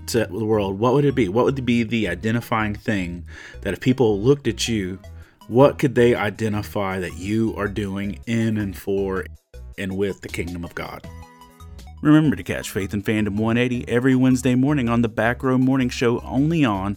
[0.07, 1.28] to the world, what would it be?
[1.28, 3.26] What would be the identifying thing
[3.61, 4.98] that if people looked at you,
[5.48, 9.26] what could they identify that you are doing in and for
[9.76, 11.07] and with the kingdom of God?
[12.02, 15.88] Remember to catch Faith and Fandom 180 every Wednesday morning on the Back Row Morning
[15.88, 16.96] Show only on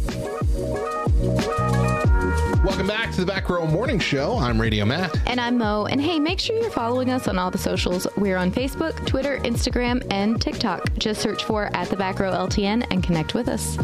[2.71, 4.37] Welcome back to the Back Row Morning Show.
[4.37, 5.13] I'm Radio Matt.
[5.27, 5.87] And I'm Mo.
[5.87, 8.07] And hey, make sure you're following us on all the socials.
[8.15, 10.97] We're on Facebook, Twitter, Instagram, and TikTok.
[10.97, 13.75] Just search for at the back row LTN and connect with us.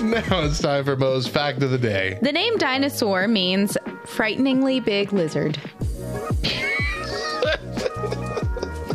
[0.00, 2.20] Now it's time for Mo's fact of the day.
[2.22, 5.58] The name dinosaur means frighteningly big lizard.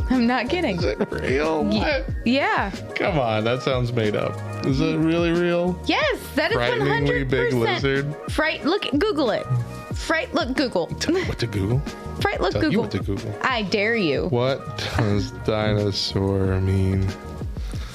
[0.09, 0.77] I'm not kidding.
[0.77, 1.65] Is it real?
[1.65, 2.05] What?
[2.23, 2.71] Yeah.
[2.95, 4.39] Come on, that sounds made up.
[4.67, 5.79] Is it really real?
[5.85, 7.29] Yes, that is Frighteningly 100%.
[7.29, 8.15] big lizard?
[8.29, 8.65] Fright.
[8.65, 9.45] Look, Google it.
[9.93, 10.33] Fright.
[10.33, 10.87] Look, Google.
[10.87, 11.79] What to Google?
[12.21, 12.41] Fright.
[12.41, 12.81] Look, Tell you Google.
[12.83, 13.35] what to Google.
[13.41, 14.27] I dare you.
[14.27, 17.07] What does dinosaur mean?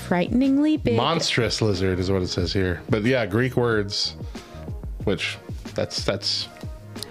[0.08, 0.96] Frighteningly big.
[0.96, 2.82] Monstrous lizard is what it says here.
[2.90, 4.16] But yeah, Greek words,
[5.04, 5.38] which
[5.74, 6.48] that's that's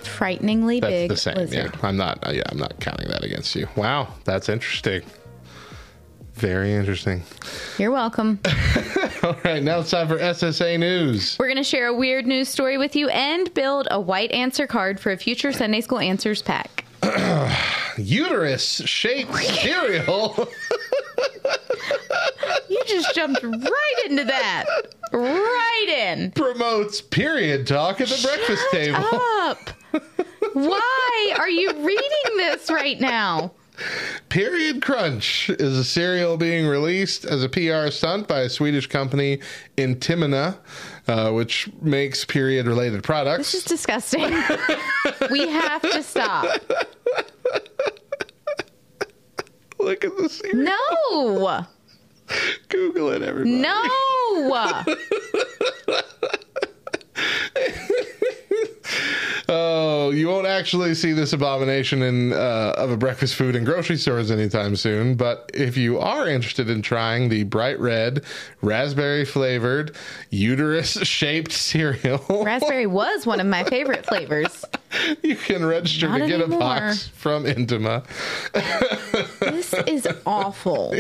[0.04, 1.36] Frighteningly that's big the same.
[1.36, 1.74] lizard.
[1.74, 2.20] Yeah, I'm not.
[2.28, 3.68] Uh, yeah, I'm not counting that against you.
[3.76, 5.02] Wow, that's interesting.
[6.36, 7.24] Very interesting.
[7.78, 8.40] You're welcome.
[9.24, 11.38] All right, now it's time for SSA news.
[11.38, 14.66] We're going to share a weird news story with you and build a white answer
[14.66, 16.86] card for a future Sunday School Answers pack.
[17.98, 20.48] Uterus shaped cereal.
[22.70, 24.66] You just jumped right into that.
[25.12, 26.32] Right in.
[26.32, 29.04] promotes period talk at the breakfast table.
[29.42, 29.70] Up.
[30.54, 33.52] Why are you reading this right now?
[34.30, 39.40] Period Crunch is a cereal being released as a PR stunt by a Swedish company,
[39.78, 40.58] Intimina,
[41.08, 43.52] uh, which makes period related products.
[43.52, 44.32] This is disgusting.
[45.30, 46.46] we have to stop.
[49.80, 50.64] Look at the cereal.
[50.64, 51.68] No.
[52.70, 53.62] Google it, everybody.
[53.62, 53.90] No.
[59.54, 63.98] Oh, you won't actually see this abomination in uh, of a breakfast food in grocery
[63.98, 65.16] stores anytime soon.
[65.16, 68.24] But if you are interested in trying the bright red,
[68.62, 69.96] raspberry flavored,
[70.30, 74.64] uterus shaped cereal, Raspberry was one of my favorite flavors.
[75.22, 76.58] you can register Not to get anymore.
[76.58, 78.06] a box from Intimina.
[79.42, 80.94] This is awful.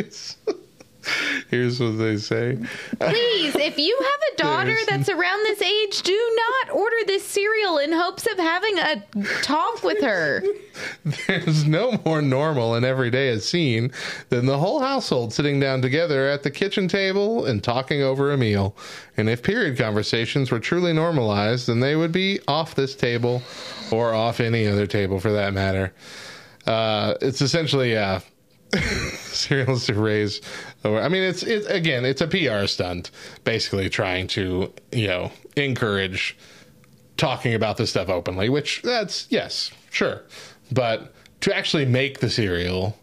[1.50, 2.58] Here's what they say.
[3.00, 7.78] Please, if you have a daughter that's around this age, do not order this cereal
[7.78, 9.04] in hopes of having a
[9.42, 10.44] talk with her.
[11.28, 13.92] There's no more normal and everyday a scene
[14.30, 18.38] than the whole household sitting down together at the kitchen table and talking over a
[18.38, 18.76] meal.
[19.18, 23.42] And if period conversations were truly normalized, then they would be off this table
[23.92, 25.94] or off any other table for that matter.
[26.66, 28.20] Uh, it's essentially uh,
[29.36, 30.41] cereals to raise.
[30.84, 33.12] I mean, it's it again, it's a PR stunt,
[33.44, 36.38] basically trying to you know encourage
[37.17, 40.24] talking about this stuff openly, which that's yes, sure.
[40.72, 42.98] But to actually make the cereal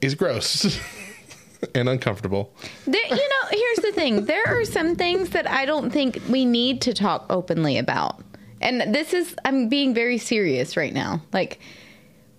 [0.00, 0.80] is gross
[1.74, 2.52] and uncomfortable.
[2.86, 4.24] There, you know, here's the thing.
[4.24, 8.22] There are some things that I don't think we need to talk openly about.
[8.60, 11.22] And this is I'm being very serious right now.
[11.32, 11.60] Like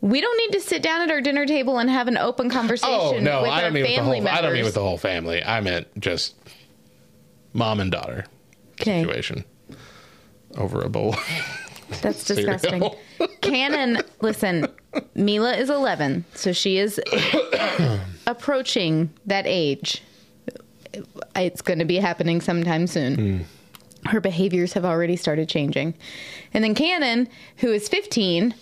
[0.01, 2.49] we don't need to sit down at our dinner table and have an open oh,
[2.49, 4.13] conversation Oh no, with I don't mean with the whole.
[4.13, 4.31] members.
[4.33, 5.43] I don't mean with the whole family.
[5.43, 6.35] I meant just
[7.53, 8.25] mom and daughter
[8.79, 9.01] Okay.
[9.03, 9.43] situation
[10.57, 11.15] over a bowl.
[12.01, 12.89] That's disgusting.
[13.41, 14.67] Cannon, listen,
[15.15, 16.99] Mila is 11, so she is
[18.27, 20.01] approaching that age.
[21.35, 23.15] It's going to be happening sometime soon.
[23.15, 24.09] Hmm.
[24.09, 25.93] Her behaviors have already started changing.
[26.53, 28.53] And then Cannon, who is 15,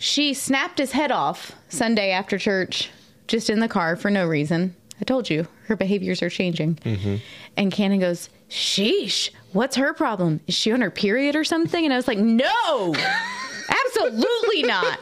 [0.00, 2.90] she snapped his head off Sunday after church,
[3.26, 4.74] just in the car for no reason.
[4.98, 6.76] I told you, her behaviors are changing.
[6.76, 7.16] Mm-hmm.
[7.58, 10.40] And Cannon goes, Sheesh, what's her problem?
[10.46, 11.84] Is she on her period or something?
[11.84, 12.94] And I was like, No,
[13.68, 14.98] absolutely not.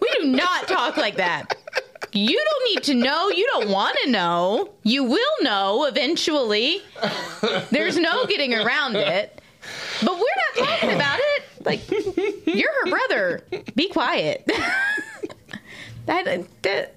[0.00, 1.54] We do not talk like that.
[2.12, 3.28] You don't need to know.
[3.28, 4.70] You don't want to know.
[4.82, 6.80] You will know eventually.
[7.70, 9.42] There's no getting around it.
[10.02, 11.37] But we're not talking about it.
[11.68, 11.90] Like,
[12.46, 13.44] you're her brother.
[13.74, 14.42] Be quiet.
[16.06, 16.94] that, that,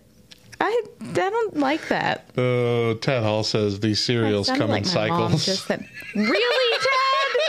[0.62, 2.30] I, I don't like that.
[2.38, 5.46] Uh, Ted Hall says these cereals come like in cycles.
[5.46, 7.42] just really, Ted?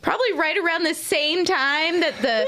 [0.00, 2.46] Probably right around the same time that the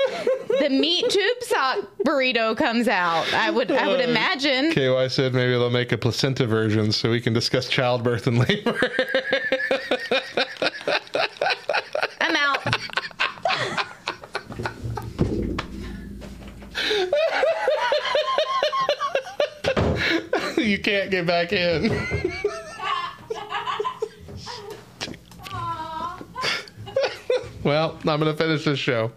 [0.61, 3.31] the meat tube sock burrito comes out.
[3.35, 4.73] I would I would imagine.
[4.73, 8.79] KY said maybe they'll make a placenta version so we can discuss childbirth and labor.
[12.21, 12.61] I'm out.
[20.61, 21.89] you can't get back in.
[27.65, 29.11] well, I'm going to finish this show.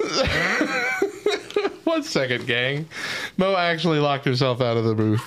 [1.84, 2.88] One second, gang.
[3.36, 5.22] Mo actually locked herself out of the booth.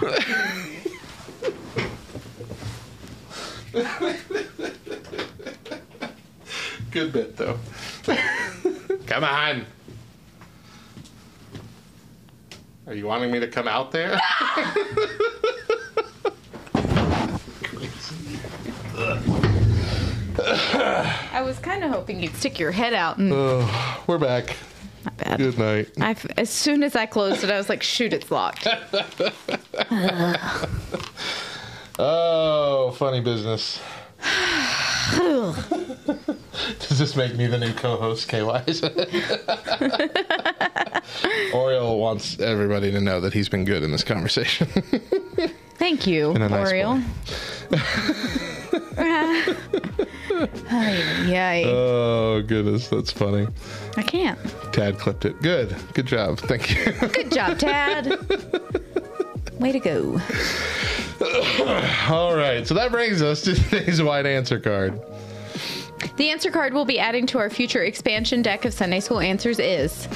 [6.90, 7.58] Good bit, though.
[9.06, 9.66] come on.
[12.92, 14.20] Are you wanting me to come out there?
[20.38, 24.58] I was kind of hoping you'd stick your head out and oh, We're back.
[25.06, 25.38] not bad.
[25.38, 25.88] Good night.
[26.02, 28.68] I, as soon as I closed it, I was like, shoot, it's locked.
[31.98, 33.78] Oh, funny business.
[36.80, 38.40] Does this make me the new co-host, KY?
[41.54, 44.66] Oriole wants everybody to know that he's been good in this conversation.
[45.76, 47.00] Thank you, In a nice Oriole.
[51.28, 51.64] Yay.
[51.66, 53.46] oh goodness, that's funny.
[53.96, 54.38] I can't.
[54.72, 55.40] Tad clipped it.
[55.40, 56.38] Good, good job.
[56.40, 56.92] Thank you.
[57.08, 58.18] Good job, Tad.
[59.60, 60.20] Way to go.
[62.08, 65.00] All right, so that brings us to today's wide answer card.
[66.16, 69.58] The answer card we'll be adding to our future expansion deck of Sunday School Answers
[69.58, 70.08] is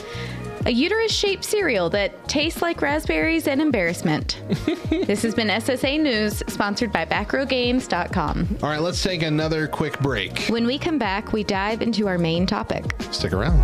[0.66, 4.42] a uterus shaped cereal that tastes like raspberries and embarrassment.
[4.90, 8.59] this has been SSA News, sponsored by BackRowGames.com.
[8.62, 10.40] All right, let's take another quick break.
[10.48, 12.85] When we come back, we dive into our main topic.
[13.12, 13.62] Stick around.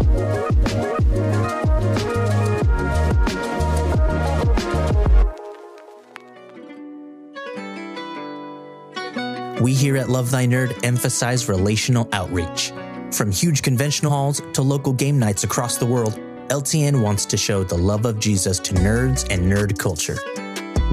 [9.62, 12.72] We here at Love Thy Nerd emphasize relational outreach.
[13.12, 16.14] From huge convention halls to local game nights across the world,
[16.48, 20.18] LTN wants to show the love of Jesus to nerds and nerd culture.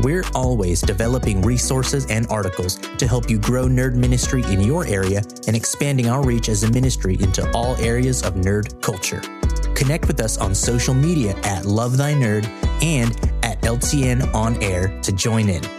[0.04, 5.24] We're always developing resources and articles to help you grow nerd ministry in your area
[5.48, 9.22] and expanding our reach as a ministry into all areas of nerd culture.
[9.74, 12.46] Connect with us on social media at Love Thy Nerd
[12.84, 15.79] and at LTN On Air to join in.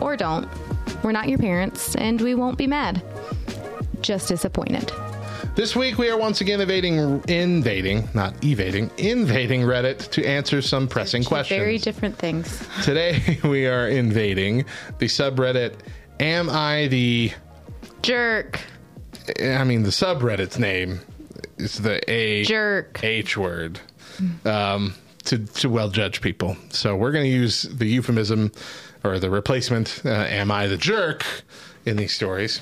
[0.00, 0.48] Or don't.
[1.02, 3.02] We're not your parents, and we won't be mad.
[4.00, 4.92] Just disappointed.
[5.54, 10.86] This week we are once again invading, invading, not evading, invading Reddit to answer some
[10.86, 11.58] pressing questions.
[11.58, 12.64] Very different things.
[12.84, 14.66] Today we are invading
[14.98, 15.74] the subreddit.
[16.20, 17.32] Am I the?
[18.02, 18.60] Jerk.
[19.42, 21.00] I mean, the subreddit's name
[21.56, 23.02] is the A Jerk.
[23.02, 23.80] H word
[24.44, 26.56] um, to to well judge people.
[26.70, 28.52] So we're going to use the euphemism
[29.04, 30.02] or the replacement.
[30.04, 31.24] Uh, Am I the jerk?
[31.84, 32.60] In these stories,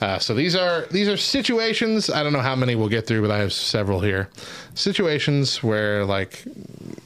[0.00, 2.08] uh, so these are these are situations.
[2.08, 4.28] I don't know how many we'll get through, but I have several here.
[4.74, 6.44] Situations where like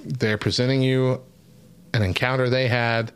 [0.05, 1.22] they're presenting you
[1.95, 3.12] an encounter they had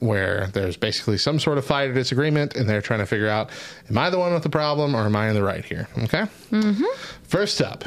[0.00, 3.50] where there's basically some sort of fight or disagreement, and they're trying to figure out,
[3.88, 5.88] am I the one with the problem or am I in the right here?
[5.98, 6.24] Okay.
[6.50, 6.84] Mm-hmm.
[7.24, 7.84] First up,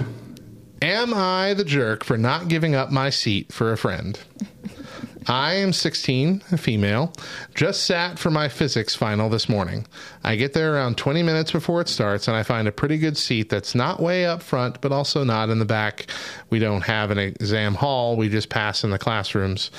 [0.82, 4.20] am I the jerk for not giving up my seat for a friend?
[5.28, 7.14] I am 16, a female.
[7.54, 9.86] Just sat for my physics final this morning.
[10.24, 13.18] I get there around 20 minutes before it starts, and I find a pretty good
[13.18, 16.08] seat that's not way up front, but also not in the back.
[16.50, 19.70] We don't have an exam hall, we just pass in the classrooms.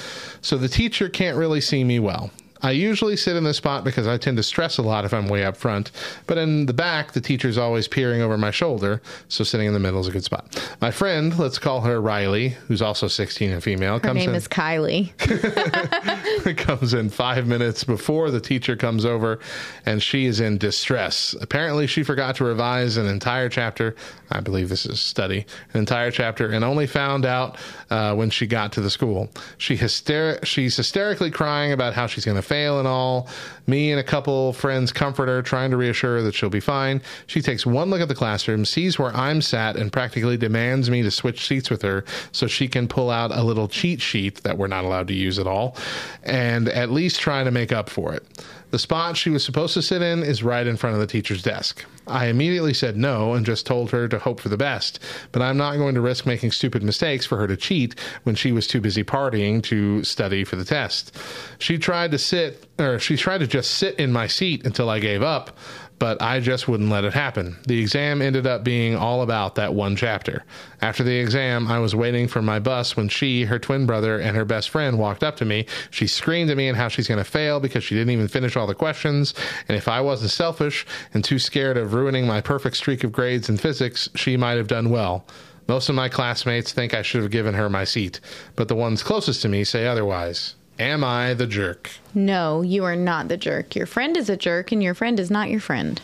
[0.43, 2.30] So the teacher can't really see me well.
[2.63, 5.29] I usually sit in this spot because I tend to stress a lot if I'm
[5.29, 5.91] way up front,
[6.27, 9.81] but in the back, the teacher's always peering over my shoulder, so sitting in the
[9.81, 10.63] middle is a good spot.
[10.81, 14.37] My friend, let's call her Riley, who's also 16 and female, Her comes name in,
[14.37, 15.13] is Kylie.
[16.57, 19.41] comes in five minutes before the teacher comes over,
[19.85, 21.35] and she is in distress.
[21.41, 23.95] Apparently, she forgot to revise an entire chapter.
[24.31, 27.59] I believe this is study, an entire chapter, and only found out
[27.91, 29.31] uh, when she got to the school.
[29.59, 33.28] She hyster- she's hysterically crying about how she's going to fail and all.
[33.66, 37.00] Me and a couple friends comfort her, trying to reassure her that she'll be fine.
[37.26, 41.03] She takes one look at the classroom, sees where I'm sat, and practically demands me
[41.03, 44.59] to switch seats with her so she can pull out a little cheat sheet that
[44.59, 45.76] we're not allowed to use at all
[46.24, 48.26] and at least try to make up for it.
[48.73, 51.43] The spot she was supposed to sit in is right in front of the teacher's
[51.43, 51.85] desk.
[52.07, 54.99] I immediately said no and just told her to hope for the best,
[55.31, 58.51] but I'm not going to risk making stupid mistakes for her to cheat when she
[58.51, 61.14] was too busy partying to study for the test.
[61.59, 65.01] She tried to sit, or she tried to just sit in my seat until I
[65.01, 65.55] gave up,
[66.03, 67.57] but I just wouldn't let it happen.
[67.64, 70.42] The exam ended up being all about that one chapter.
[70.80, 74.36] After the exam, I was waiting for my bus when she, her twin brother, and
[74.36, 75.64] her best friend walked up to me.
[75.92, 78.57] She screamed at me and how she's going to fail because she didn't even finish
[78.57, 79.32] all the questions.
[79.68, 80.84] And if I wasn't selfish
[81.14, 84.66] and too scared of ruining my perfect streak of grades in physics, she might have
[84.66, 85.24] done well.
[85.68, 88.18] Most of my classmates think I should have given her my seat,
[88.57, 90.57] but the ones closest to me say otherwise.
[90.79, 91.91] Am I the jerk?
[92.14, 93.77] No, you are not the jerk.
[93.77, 96.01] Your friend is a jerk, and your friend is not your friend.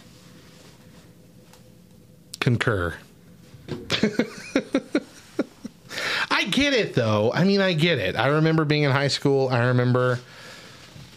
[2.40, 2.94] concur.
[6.30, 7.32] I get it though.
[7.32, 8.16] I mean, I get it.
[8.16, 9.48] I remember being in high school.
[9.48, 10.20] I remember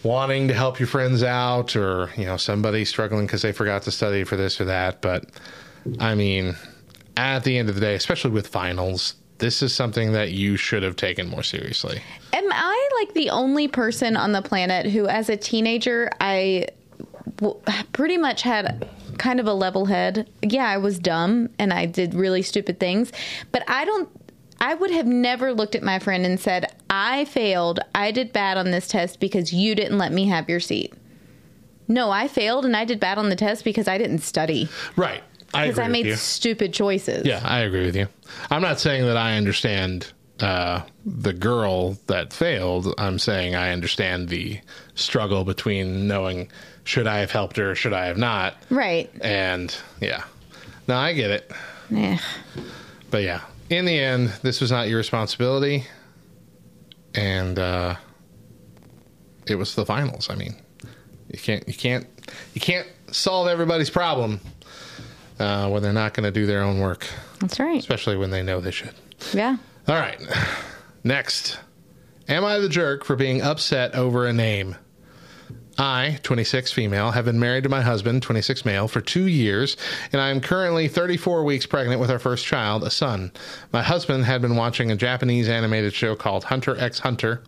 [0.02, 3.90] wanting to help your friends out or, you know, somebody struggling because they forgot to
[3.90, 5.00] study for this or that.
[5.00, 5.26] But
[6.00, 6.56] I mean,
[7.16, 10.84] at the end of the day, especially with finals, this is something that you should
[10.84, 12.00] have taken more seriously.
[12.32, 16.68] Am I like the only person on the planet who, as a teenager, I
[17.38, 17.60] w-
[17.92, 18.88] pretty much had
[19.18, 20.30] kind of a level head?
[20.42, 23.10] Yeah, I was dumb and I did really stupid things,
[23.50, 24.08] but I don't.
[24.60, 27.80] I would have never looked at my friend and said, I failed.
[27.96, 30.94] I did bad on this test because you didn't let me have your seat.
[31.88, 34.68] No, I failed and I did bad on the test because I didn't study.
[34.94, 35.24] Right.
[35.54, 36.16] I Because I made you.
[36.16, 37.26] stupid choices.
[37.26, 38.08] Yeah, I agree with you.
[38.50, 42.92] I'm not saying that I understand uh, the girl that failed.
[42.98, 44.60] I'm saying I understand the
[44.94, 46.50] struggle between knowing
[46.84, 49.10] should I have helped her, should I have not, Right.
[49.20, 50.24] and yeah.
[50.88, 51.50] No, I get it.
[51.94, 52.18] Eh.
[53.10, 55.84] But yeah, in the end, this was not your responsibility,
[57.14, 57.94] and uh,
[59.46, 60.28] it was the finals.
[60.30, 60.56] I mean,
[61.32, 62.06] you can't, you can't,
[62.54, 64.40] you can't solve everybody's problem
[65.38, 67.06] uh, when they're not going to do their own work
[67.40, 67.78] That's right.
[67.78, 68.94] especially when they know they should.
[69.32, 69.56] Yeah.
[69.88, 70.20] All right.
[71.04, 71.58] Next.
[72.28, 74.76] Am I the jerk for being upset over a name?
[75.78, 79.76] I, 26 female, have been married to my husband, 26 male, for two years,
[80.12, 83.32] and I am currently 34 weeks pregnant with our first child, a son.
[83.72, 87.42] My husband had been watching a Japanese animated show called Hunter x Hunter.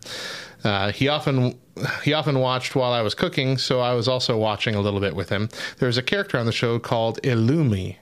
[0.63, 1.57] Uh, he often
[2.03, 5.15] he often watched while I was cooking, so I was also watching a little bit
[5.15, 5.49] with him.
[5.79, 7.97] There was a character on the show called Illumi,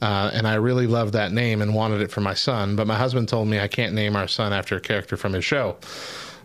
[0.00, 2.76] uh, and I really loved that name and wanted it for my son.
[2.76, 5.44] But my husband told me I can't name our son after a character from his
[5.44, 5.76] show.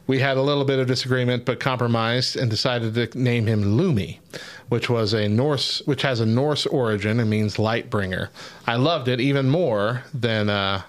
[0.05, 4.19] We had a little bit of disagreement, but compromised and decided to name him Lumi,
[4.67, 8.29] which was a Norse, which has a Norse origin and means light bringer.
[8.67, 10.81] I loved it even more than uh,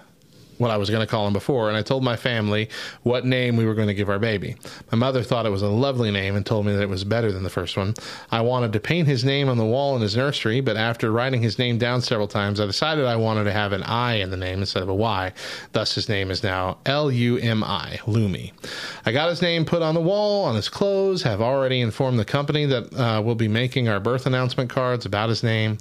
[0.57, 2.69] what I was going to call him before, and I told my family
[3.03, 4.55] what name we were going to give our baby.
[4.91, 7.31] My mother thought it was a lovely name and told me that it was better
[7.31, 7.93] than the first one.
[8.31, 11.41] I wanted to paint his name on the wall in his nursery, but after writing
[11.41, 14.37] his name down several times, I decided I wanted to have an I in the
[14.37, 15.33] name instead of a Y.
[15.71, 18.53] Thus, his name is now L U M I, Lumi.
[19.05, 22.25] I got his name put on the wall, on his clothes, have already informed the
[22.25, 25.77] company that uh, will be making our birth announcement cards about his name.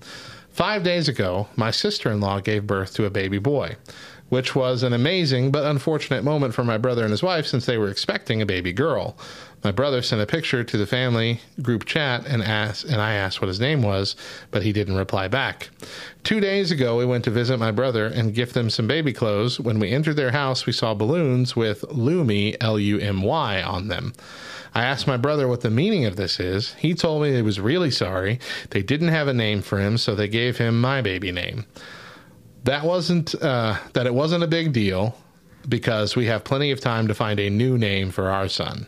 [0.50, 3.76] Five days ago, my sister in law gave birth to a baby boy.
[4.28, 7.78] Which was an amazing but unfortunate moment for my brother and his wife since they
[7.78, 9.16] were expecting a baby girl.
[9.62, 13.40] My brother sent a picture to the family group chat and asked, and I asked
[13.40, 14.14] what his name was,
[14.50, 15.70] but he didn't reply back.
[16.22, 19.58] Two days ago, we went to visit my brother and gift them some baby clothes.
[19.58, 23.88] When we entered their house, we saw balloons with Lumi, L U M Y, on
[23.88, 24.12] them.
[24.74, 26.74] I asked my brother what the meaning of this is.
[26.74, 28.40] He told me he was really sorry.
[28.70, 31.64] They didn't have a name for him, so they gave him my baby name.
[32.64, 35.16] That wasn't uh, that it wasn't a big deal
[35.68, 38.86] because we have plenty of time to find a new name for our son.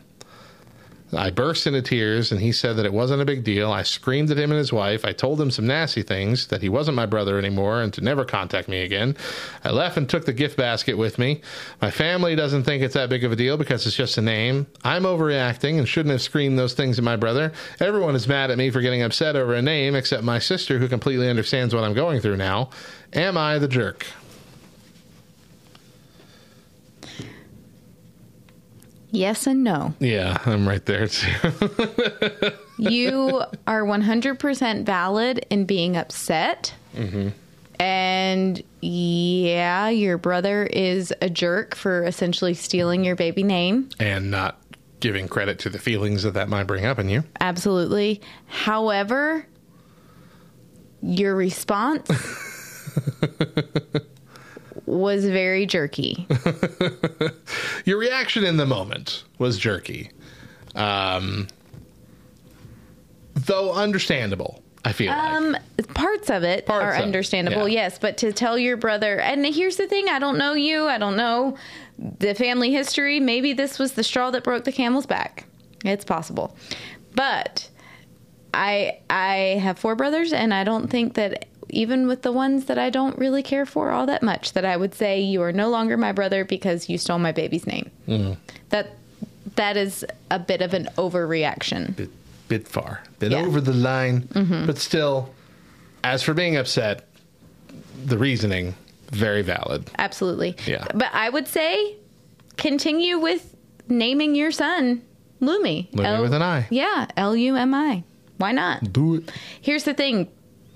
[1.13, 3.71] I burst into tears and he said that it wasn't a big deal.
[3.71, 5.05] I screamed at him and his wife.
[5.05, 8.25] I told him some nasty things that he wasn't my brother anymore and to never
[8.25, 9.15] contact me again.
[9.63, 11.41] I left and took the gift basket with me.
[11.81, 14.67] My family doesn't think it's that big of a deal because it's just a name.
[14.83, 17.53] I'm overreacting and shouldn't have screamed those things at my brother.
[17.79, 20.89] Everyone is mad at me for getting upset over a name except my sister who
[20.89, 22.69] completely understands what I'm going through now.
[23.13, 24.05] Am I the jerk?
[29.11, 29.93] Yes and no.
[29.99, 31.29] Yeah, I'm right there too.
[32.79, 36.75] You are 100% valid in being upset.
[36.95, 37.29] Mm-hmm.
[37.81, 43.89] And yeah, your brother is a jerk for essentially stealing your baby name.
[43.99, 44.61] and not
[44.99, 47.23] giving credit to the feelings that that might bring up in you.
[47.39, 48.21] Absolutely.
[48.45, 49.45] However,
[51.01, 52.07] your response
[54.87, 56.25] was very jerky.
[57.85, 60.09] Your reaction in the moment was jerky.
[60.75, 61.47] Um,
[63.35, 65.33] though understandable, I feel like.
[65.33, 65.57] Um,
[65.93, 67.81] parts of it Parts are of it, understandable, yeah.
[67.81, 67.99] yes.
[67.99, 70.85] But to tell your brother, and here's the thing: I don't know you.
[70.85, 71.57] I don't know
[72.19, 73.19] the family history.
[73.19, 75.45] Maybe this was the straw that broke the camel's back.
[75.83, 76.55] It's possible,
[77.13, 77.69] but
[78.53, 82.77] I I have four brothers, and I don't think that even with the ones that
[82.77, 85.69] I don't really care for all that much, that I would say you are no
[85.69, 87.89] longer my brother because you stole my baby's name.
[88.07, 88.33] Mm-hmm.
[88.69, 88.95] That
[89.55, 91.95] that is a bit of an overreaction.
[91.95, 92.09] bit,
[92.47, 93.39] bit far, bit Yeah.
[93.39, 94.27] over the line,
[94.65, 95.33] but still,
[96.03, 97.07] as for being upset,
[98.05, 98.75] the reasoning,
[99.11, 99.89] very valid.
[99.97, 100.55] Absolutely.
[100.65, 100.85] Yeah.
[100.93, 101.95] But I would say
[102.57, 103.55] continue with
[103.89, 105.01] naming your son
[105.41, 105.89] Lumi.
[105.91, 106.67] Lumi with an I.
[106.69, 108.03] Yeah, L U M I.
[108.37, 108.91] Why not?
[108.93, 109.31] Do it.
[109.61, 110.27] Here's the thing.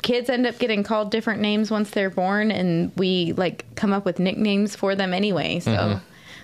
[0.02, 4.04] Kids end up getting called different names once they're born and we like come up
[4.06, 5.60] with nicknames for them anyway.
[5.60, 6.00] So Mm-hmm.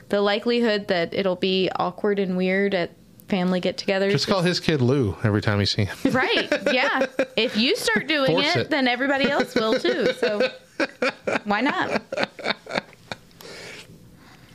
[0.10, 2.92] the likelihood that it'll be awkward and weird at
[3.28, 5.98] family get-togethers Just call his kid Lou every time you see him.
[6.14, 6.48] Right.
[6.72, 7.06] Yeah.
[7.36, 8.70] If you start doing it, it.
[8.70, 10.14] then everybody else will too.
[10.20, 10.50] So
[11.44, 12.02] why not?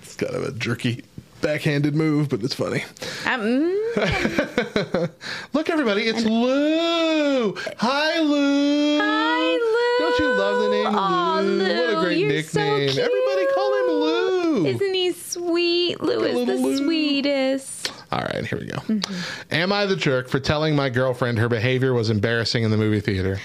[0.03, 1.05] it's kind of a jerky,
[1.41, 2.85] backhanded move, but it's funny.
[3.27, 3.82] Um,
[5.53, 7.55] Look, everybody, it's Lou.
[7.78, 8.99] Hi, Lou.
[9.01, 10.07] Hi, Lou.
[10.07, 11.59] Don't you love the name Aw, Lou?
[11.59, 12.88] What a great you're nickname.
[12.88, 12.99] cute.
[12.99, 14.66] Everybody call him Lou.
[14.66, 16.01] Isn't he sweet?
[16.01, 16.76] Lou is the Lou.
[16.78, 17.93] sweetest.
[18.11, 18.76] All right, here we go.
[18.78, 19.55] Mm-hmm.
[19.55, 23.01] Am I the jerk for telling my girlfriend her behavior was embarrassing in the movie
[23.01, 23.40] theater?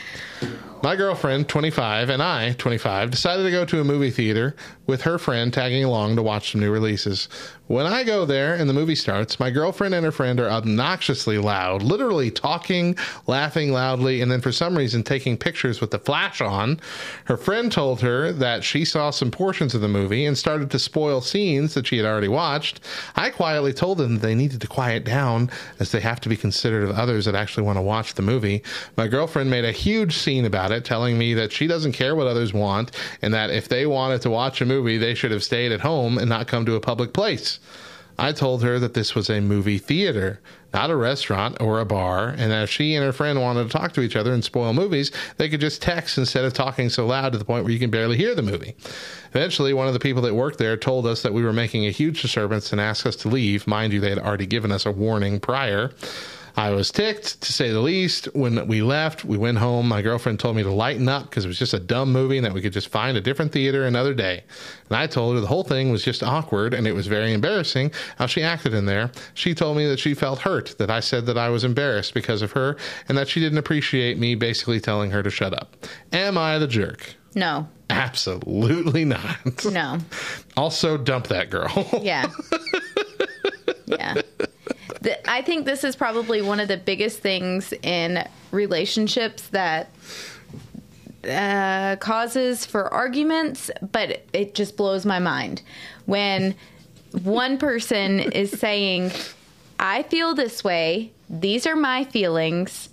[0.84, 4.56] My girlfriend, 25, and I, 25, decided to go to a movie theater
[4.86, 7.28] with her friend tagging along to watch some new releases.
[7.66, 11.38] When I go there and the movie starts, my girlfriend and her friend are obnoxiously
[11.38, 16.40] loud, literally talking, laughing loudly, and then for some reason taking pictures with the flash
[16.40, 16.80] on.
[17.26, 20.80] Her friend told her that she saw some portions of the movie and started to
[20.80, 22.80] spoil scenes that she had already watched.
[23.18, 25.50] I quietly told them that they needed to quiet down
[25.80, 28.64] as they have to be considerate of others that actually want to watch the movie.
[28.96, 32.28] My girlfriend made a huge scene about it, telling me that she doesn't care what
[32.28, 32.92] others want
[33.22, 36.18] and that if they wanted to watch a movie, they should have stayed at home
[36.18, 37.60] and not come to a public place.
[38.20, 40.42] I told her that this was a movie theater,
[40.74, 43.70] not a restaurant or a bar, and that if she and her friend wanted to
[43.70, 47.06] talk to each other and spoil movies, they could just text instead of talking so
[47.06, 48.76] loud to the point where you can barely hear the movie.
[49.30, 51.92] Eventually, one of the people that worked there told us that we were making a
[51.92, 53.68] huge disturbance and asked us to leave.
[53.68, 55.92] Mind you, they had already given us a warning prior.
[56.58, 58.26] I was ticked, to say the least.
[58.34, 59.88] When we left, we went home.
[59.88, 62.46] My girlfriend told me to lighten up because it was just a dumb movie and
[62.46, 64.44] that we could just find a different theater another day.
[64.90, 67.92] And I told her the whole thing was just awkward and it was very embarrassing
[68.18, 69.12] how she acted in there.
[69.36, 72.42] She told me that she felt hurt that I said that I was embarrassed because
[72.42, 72.76] of her
[73.08, 75.86] and that she didn't appreciate me basically telling her to shut up.
[76.12, 77.16] Am I the jerk?
[77.36, 79.64] No, Absolutely not.
[79.66, 80.00] no.
[80.58, 81.88] Also, dump that girl.
[82.02, 82.32] Yeah.
[83.86, 84.22] yeah.
[85.28, 89.90] I think this is probably one of the biggest things in relationships that
[91.28, 95.62] uh, causes for arguments, but it just blows my mind.
[96.06, 96.56] When
[97.24, 99.12] one person is saying,
[99.80, 102.90] I feel this way, these are my feelings,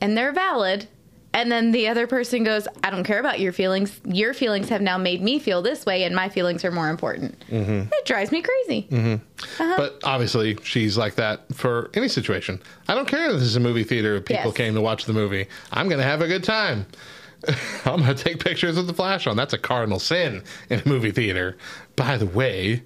[0.00, 0.86] and they're valid,
[1.34, 3.98] And then the other person goes, I don't care about your feelings.
[4.04, 7.42] Your feelings have now made me feel this way, and my feelings are more important.
[7.50, 7.88] Mm-hmm.
[7.90, 9.18] It drives me crazy.
[9.58, 12.60] But obviously, she's like that for any situation.
[12.86, 14.16] I don't care if this is a movie theater.
[14.16, 14.56] if People Yes.
[14.56, 15.46] came to watch the movie.
[15.72, 16.84] I'm going to have a good time.
[17.86, 19.34] I'm going to take pictures with the flash on.
[19.36, 21.56] That's a cardinal sin in a movie theater.
[21.96, 22.82] By the way,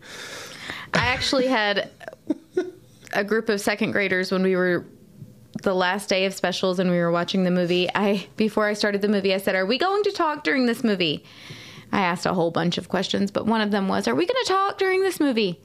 [0.95, 1.91] I actually had
[3.13, 4.87] a group of second graders when we were
[5.63, 7.89] the last day of specials and we were watching the movie.
[7.95, 10.85] I before I started the movie, I said, "Are we going to talk during this
[10.85, 11.25] movie?"
[11.93, 14.45] I asked a whole bunch of questions, but one of them was, "Are we going
[14.45, 15.61] to talk during this movie?"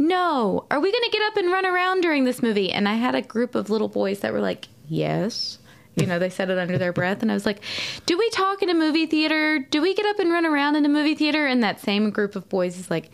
[0.00, 0.64] No.
[0.70, 2.70] Are we going to get up and run around during this movie?
[2.70, 5.58] And I had a group of little boys that were like, "Yes."
[5.96, 7.60] You know, they said it under their breath, and I was like,
[8.06, 9.58] "Do we talk in a movie theater?
[9.58, 12.36] Do we get up and run around in a movie theater?" And that same group
[12.36, 13.10] of boys is like,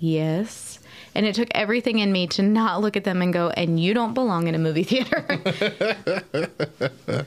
[0.00, 0.69] Yes.
[1.14, 3.94] And it took everything in me to not look at them and go, and you
[3.94, 5.26] don't belong in a movie theater.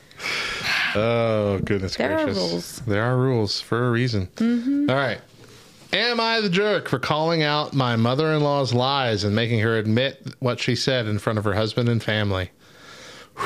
[0.96, 2.38] Oh, goodness There are gracious.
[2.38, 2.78] rules.
[2.86, 4.28] There are rules for a reason.
[4.36, 4.88] Mm-hmm.
[4.88, 5.20] All right.
[5.92, 9.76] Am I the jerk for calling out my mother in law's lies and making her
[9.76, 12.50] admit what she said in front of her husband and family?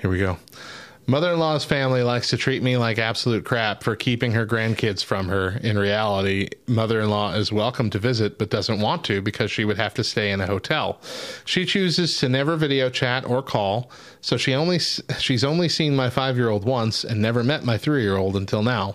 [0.00, 0.38] Here we go.
[1.10, 5.02] Mother in law's family likes to treat me like absolute crap for keeping her grandkids
[5.02, 5.58] from her.
[5.62, 9.64] In reality, mother in law is welcome to visit but doesn't want to because she
[9.64, 11.00] would have to stay in a hotel.
[11.46, 13.90] She chooses to never video chat or call,
[14.20, 18.62] so she only she's only seen my 5-year-old once and never met my 3-year-old until
[18.62, 18.94] now.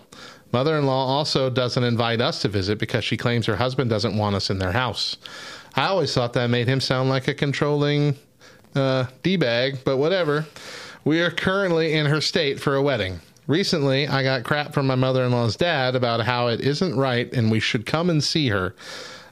[0.52, 4.16] Mother in law also doesn't invite us to visit because she claims her husband doesn't
[4.16, 5.16] want us in their house.
[5.74, 8.14] I always thought that made him sound like a controlling
[8.76, 10.46] uh, D bag, but whatever.
[11.04, 13.20] We are currently in her state for a wedding.
[13.46, 17.30] Recently, I got crap from my mother in law's dad about how it isn't right
[17.30, 18.74] and we should come and see her.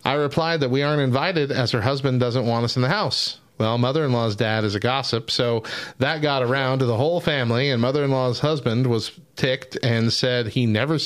[0.04, 3.38] I replied that we aren't invited as her husband doesn't want us in the house.
[3.56, 5.62] Well, mother in law's dad is a gossip, so
[5.98, 10.12] that got around to the whole family, and mother in law's husband was ticked and
[10.12, 10.98] said he never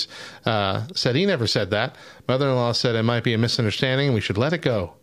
[0.47, 1.97] uh, said he never said that.
[2.27, 4.95] Mother in law said it might be a misunderstanding and we should let it go.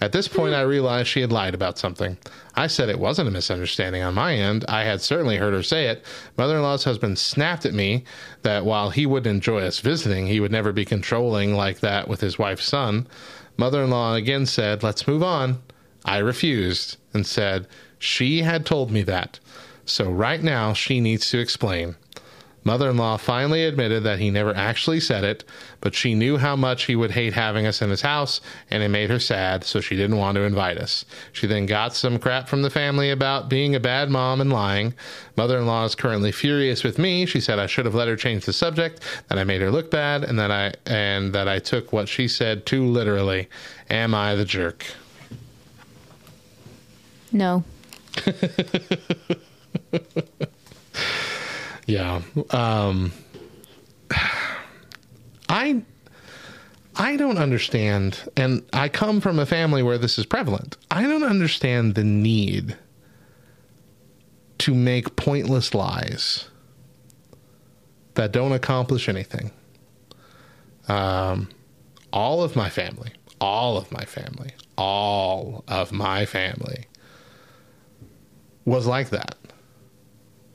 [0.00, 2.18] At this point, I realized she had lied about something.
[2.54, 4.64] I said it wasn't a misunderstanding on my end.
[4.68, 6.04] I had certainly heard her say it.
[6.36, 8.04] Mother in law's husband snapped at me
[8.42, 12.20] that while he wouldn't enjoy us visiting, he would never be controlling like that with
[12.20, 13.06] his wife's son.
[13.56, 15.62] Mother in law again said, Let's move on.
[16.04, 17.66] I refused and said,
[17.98, 19.38] She had told me that.
[19.86, 21.96] So right now, she needs to explain.
[22.64, 25.44] Mother in law finally admitted that he never actually said it,
[25.80, 28.40] but she knew how much he would hate having us in his house,
[28.70, 31.04] and it made her sad, so she didn't want to invite us.
[31.32, 34.94] She then got some crap from the family about being a bad mom and lying.
[35.36, 37.26] Mother in law is currently furious with me.
[37.26, 39.90] She said I should have let her change the subject, that I made her look
[39.90, 43.48] bad, and that I and that I took what she said too literally.
[43.90, 44.84] Am I the jerk?
[47.32, 47.64] no.
[51.86, 52.22] Yeah.
[52.50, 53.12] Um
[55.48, 55.82] I
[56.96, 60.76] I don't understand and I come from a family where this is prevalent.
[60.90, 62.76] I don't understand the need
[64.58, 66.48] to make pointless lies
[68.14, 69.50] that don't accomplish anything.
[70.88, 71.48] Um
[72.12, 76.86] all of my family, all of my family, all of my family
[78.64, 79.36] was like that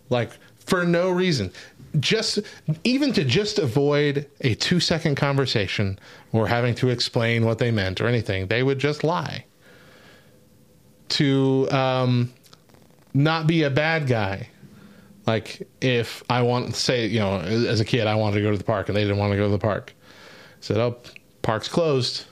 [0.09, 0.31] like
[0.69, 1.51] for no reason.
[1.99, 2.39] Just
[2.83, 5.97] even to just avoid a two second conversation
[6.31, 9.45] or having to explain what they meant or anything they would just lie.
[11.09, 12.31] To um,
[13.13, 14.49] not be a bad guy.
[15.25, 18.57] Like if i want say you know as a kid i wanted to go to
[18.57, 19.93] the park and they didn't want to go to the park.
[20.61, 20.97] Said oh
[21.41, 22.25] park's closed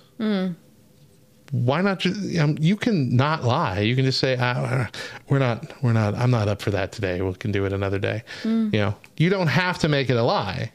[1.51, 3.79] why not just um, you can not lie.
[3.79, 4.89] You can just say ah,
[5.29, 7.21] we're not we're not i'm not up for that today.
[7.21, 8.23] We can do it another day.
[8.43, 10.71] You know you don't have to make it a lie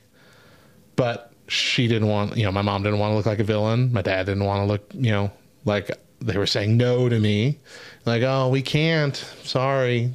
[0.97, 3.93] but she didn't want you know my mom didn't want to look like a villain.
[3.93, 5.31] My dad didn't want to look you know
[5.65, 7.59] like they were saying no to me.
[8.07, 9.17] Like oh we can't.
[9.45, 10.13] Sorry.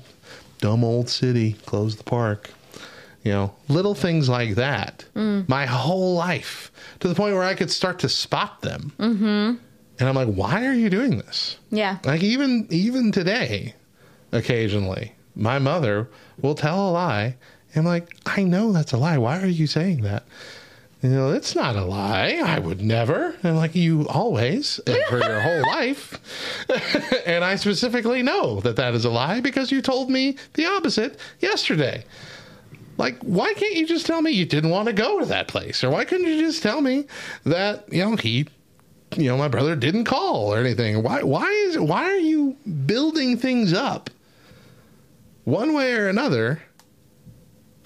[0.59, 1.53] Dumb old city.
[1.65, 2.49] Close the park.
[3.23, 5.05] You know little things like that.
[5.47, 9.59] My whole life to the point where i could start to spot them
[9.99, 11.57] and I'm like, why are you doing this?
[11.71, 11.97] Yeah.
[12.03, 13.73] Like even even today,
[14.31, 16.09] occasionally, my mother
[16.41, 17.35] will tell a lie.
[17.73, 19.17] And I'm like, I know that's a lie.
[19.17, 20.23] Why are you saying that?
[21.01, 22.41] You know, it's not a lie.
[22.43, 23.27] I would never.
[23.27, 26.19] And I'm like, you always and for your whole life.
[27.25, 31.19] and I specifically know that that is a lie because you told me the opposite
[31.39, 32.03] yesterday.
[32.97, 35.83] Like, why can't you just tell me you didn't want to go to that place?
[35.83, 37.05] Or why couldn't you just tell me
[37.43, 38.47] that, you know, he
[39.15, 42.55] you know my brother didn't call or anything why why is why are you
[42.85, 44.09] building things up
[45.45, 46.61] one way or another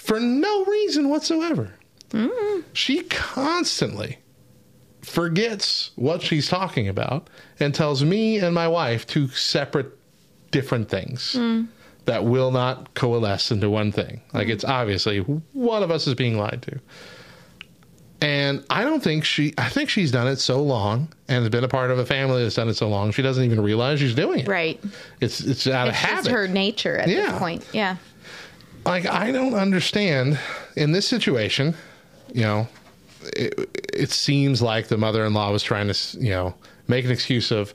[0.01, 1.76] for no reason whatsoever.
[2.09, 2.61] Mm-hmm.
[2.74, 4.17] She constantly
[5.03, 9.95] forgets what she's talking about and tells me and my wife two separate
[10.49, 11.67] different things mm.
[12.05, 14.22] that will not coalesce into one thing.
[14.34, 14.51] Like mm.
[14.51, 16.80] it's obviously one of us is being lied to.
[18.22, 21.63] And I don't think she I think she's done it so long and has been
[21.63, 24.13] a part of a family that's done it so long she doesn't even realize she's
[24.13, 24.47] doing it.
[24.47, 24.80] Right.
[25.22, 26.17] It's it's out of habit.
[26.26, 27.32] just her nature at Yeah.
[27.32, 27.65] this point.
[27.74, 27.95] Yeah.
[28.86, 30.39] like I don't understand
[30.76, 31.74] in this situation,
[32.34, 32.67] you know,
[33.36, 36.53] it, it seems like the mother-in-law was trying to, you know,
[36.88, 37.74] make an excuse of,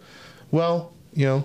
[0.50, 1.44] well, you know,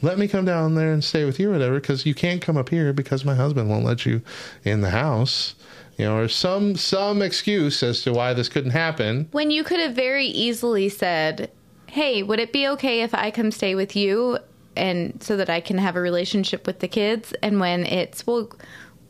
[0.00, 2.56] let me come down there and stay with you or whatever because you can't come
[2.56, 4.20] up here because my husband won't let you
[4.64, 5.54] in the house,
[5.96, 9.28] you know, or some some excuse as to why this couldn't happen.
[9.32, 11.50] When you could have very easily said,
[11.86, 14.38] "Hey, would it be okay if I come stay with you
[14.74, 18.50] and so that I can have a relationship with the kids?" And when it's, "Well,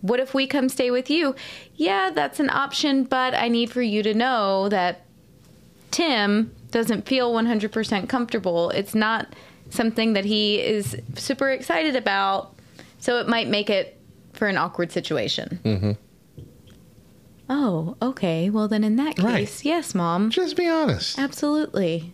[0.00, 1.34] what if we come stay with you?"
[1.76, 5.06] Yeah, that's an option, but I need for you to know that
[5.90, 8.70] Tim doesn't feel 100% comfortable.
[8.70, 9.34] It's not
[9.70, 12.54] something that he is super excited about,
[12.98, 13.98] so it might make it
[14.32, 15.60] for an awkward situation.
[15.64, 15.92] Mm-hmm.
[17.54, 18.48] Oh, okay.
[18.48, 19.60] Well, then in that case, Right.
[19.64, 20.30] yes, mom.
[20.30, 21.18] Just be honest.
[21.18, 22.10] Absolutely.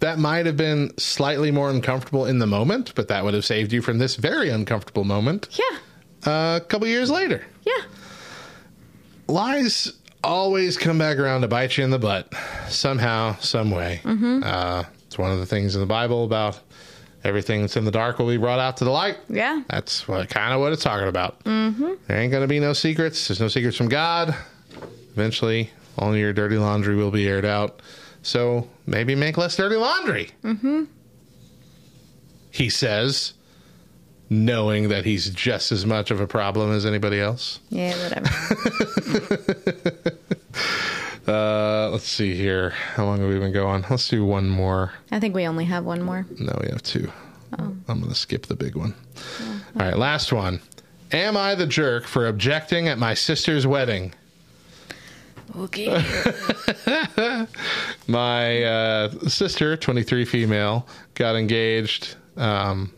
[0.00, 3.70] That might have been slightly more uncomfortable in the moment, but that would have saved
[3.72, 6.32] you from this very uncomfortable moment Yeah.
[6.32, 7.44] uh, a couple years later.
[7.66, 7.82] Yeah.
[9.26, 9.92] lies
[10.24, 12.32] always come back around to bite you in the butt
[12.68, 14.00] somehow, some way.
[14.04, 16.58] Uh, it's one of the things in the Bible about
[17.24, 19.18] everything that's in the dark will be brought out to the light.
[19.28, 19.62] Yeah.
[19.68, 21.42] That's what kind of what it's talking about.
[21.44, 21.92] Mm-hmm.
[22.06, 23.28] There ain't going to be no secrets.
[23.28, 24.34] There's no secrets from God.
[25.18, 27.82] Eventually, all your dirty laundry will be aired out.
[28.22, 30.30] So maybe make less dirty laundry.
[30.44, 30.84] Mm-hmm.
[32.52, 33.32] He says,
[34.30, 37.58] knowing that he's just as much of a problem as anybody else.
[37.68, 38.28] Yeah, whatever.
[41.26, 42.70] Uh, let's see here.
[42.70, 43.84] How long have we been going?
[43.90, 44.94] Let's do one more.
[45.10, 46.24] I think we only have one more.
[46.38, 47.12] No, we have two.
[47.58, 48.94] I'm going to skip the big one.
[49.76, 50.62] All right, last one.
[51.12, 54.14] Am I the jerk for objecting at my sister's wedding?
[55.56, 55.86] Okay.
[58.06, 62.16] My uh, sister, 23 female, got engaged.
[62.36, 62.92] Um,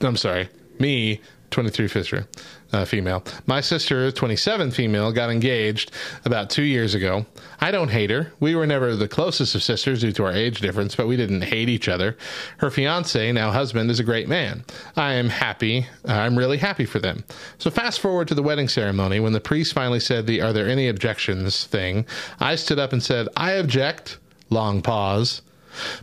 [0.00, 0.48] I'm sorry,
[0.78, 2.26] me, 23 sister,
[2.72, 3.22] uh, female.
[3.46, 5.92] My sister, 27 female, got engaged
[6.24, 7.26] about two years ago.
[7.60, 8.32] I don't hate her.
[8.40, 11.42] We were never the closest of sisters due to our age difference, but we didn't
[11.42, 12.16] hate each other.
[12.58, 14.64] Her fiance, now husband, is a great man.
[14.96, 15.86] I am happy.
[16.08, 17.24] Uh, I'm really happy for them.
[17.58, 20.68] So fast forward to the wedding ceremony when the priest finally said the "Are there
[20.68, 22.06] any objections?" thing.
[22.40, 25.42] I stood up and said, "I object." Long pause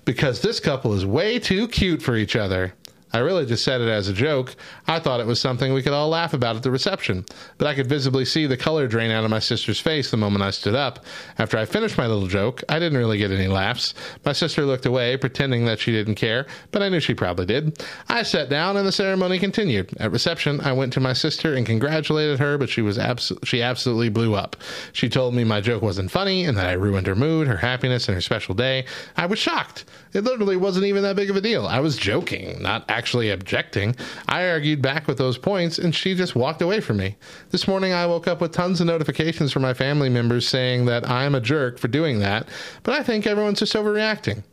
[0.05, 2.73] because this couple is way too cute for each other.
[3.13, 4.55] I really just said it as a joke.
[4.87, 7.25] I thought it was something we could all laugh about at the reception,
[7.59, 10.43] but I could visibly see the color drain out of my sister's face the moment
[10.43, 11.05] I stood up.
[11.37, 13.93] After I finished my little joke, I didn't really get any laughs.
[14.25, 17.85] My sister looked away, pretending that she didn't care, but I knew she probably did.
[18.09, 19.95] I sat down and the ceremony continued.
[19.99, 23.61] At reception, I went to my sister and congratulated her, but she was abs- she
[23.61, 24.55] absolutely blew up.
[24.91, 28.07] She told me my joke wasn't funny and that I ruined her mood, her happiness,
[28.07, 28.85] and her special day.
[29.15, 29.85] I was shocked.
[30.13, 31.67] It literally wasn't even that big of a deal.
[31.67, 33.95] I was joking, not actually objecting.
[34.27, 37.17] I argued back with those points, and she just walked away from me.
[37.51, 41.09] This morning, I woke up with tons of notifications from my family members saying that
[41.09, 42.47] I'm a jerk for doing that,
[42.83, 44.43] but I think everyone's just overreacting.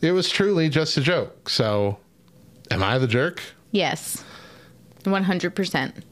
[0.00, 1.48] It was truly just a joke.
[1.48, 1.98] So,
[2.70, 3.42] am I the jerk?
[3.70, 4.24] yes.
[5.04, 6.02] 100%.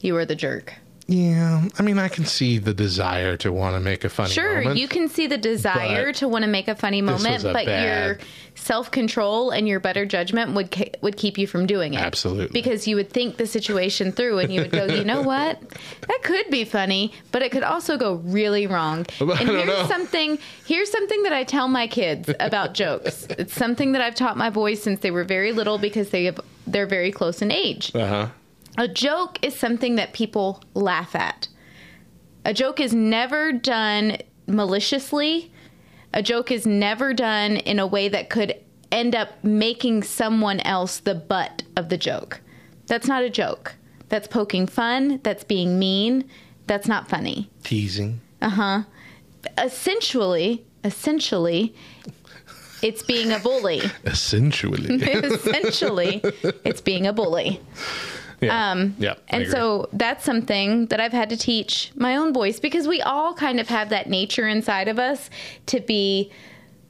[0.00, 0.74] You are the jerk.
[1.10, 4.58] Yeah, I mean, I can see the desire to want to make a funny Sure,
[4.60, 4.76] moment.
[4.78, 7.82] you can see the desire to want to make a funny moment, a but bad-
[8.08, 8.18] your
[8.54, 12.00] self-control and your better judgment would ke- would keep you from doing it.
[12.00, 12.52] Absolutely.
[12.52, 15.58] Because you would think the situation through and you would go, "You know what?
[16.08, 19.86] That could be funny, but it could also go really wrong." And here's know.
[19.86, 23.26] something here's something that I tell my kids about jokes.
[23.30, 26.38] It's something that I've taught my boys since they were very little because they have,
[26.66, 27.94] they're very close in age.
[27.94, 28.26] Uh huh.
[28.78, 31.48] A joke is something that people laugh at.
[32.44, 35.50] A joke is never done maliciously.
[36.14, 38.54] A joke is never done in a way that could
[38.92, 42.40] end up making someone else the butt of the joke.
[42.86, 43.74] That's not a joke.
[44.10, 45.18] That's poking fun.
[45.24, 46.30] That's being mean.
[46.68, 47.50] That's not funny.
[47.64, 48.20] Teasing.
[48.40, 48.82] Uh huh.
[49.58, 51.74] Essentially, essentially,
[52.80, 53.82] it's being a bully.
[54.04, 54.94] Essentially.
[55.02, 56.20] essentially,
[56.64, 57.60] it's being a bully.
[58.40, 58.70] yeah.
[58.70, 59.14] Um, yeah.
[59.28, 63.34] And so that's something that I've had to teach my own boys because we all
[63.34, 65.28] kind of have that nature inside of us
[65.66, 66.30] to be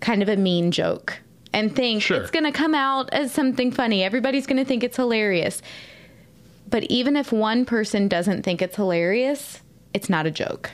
[0.01, 1.19] kind of a mean joke
[1.53, 2.21] and think Sure.
[2.21, 4.03] it's going to come out as something funny.
[4.05, 5.63] Everybody's going to think it's hilarious.
[6.69, 9.63] But even if one person doesn't think it's hilarious,
[9.95, 10.71] it's not a joke.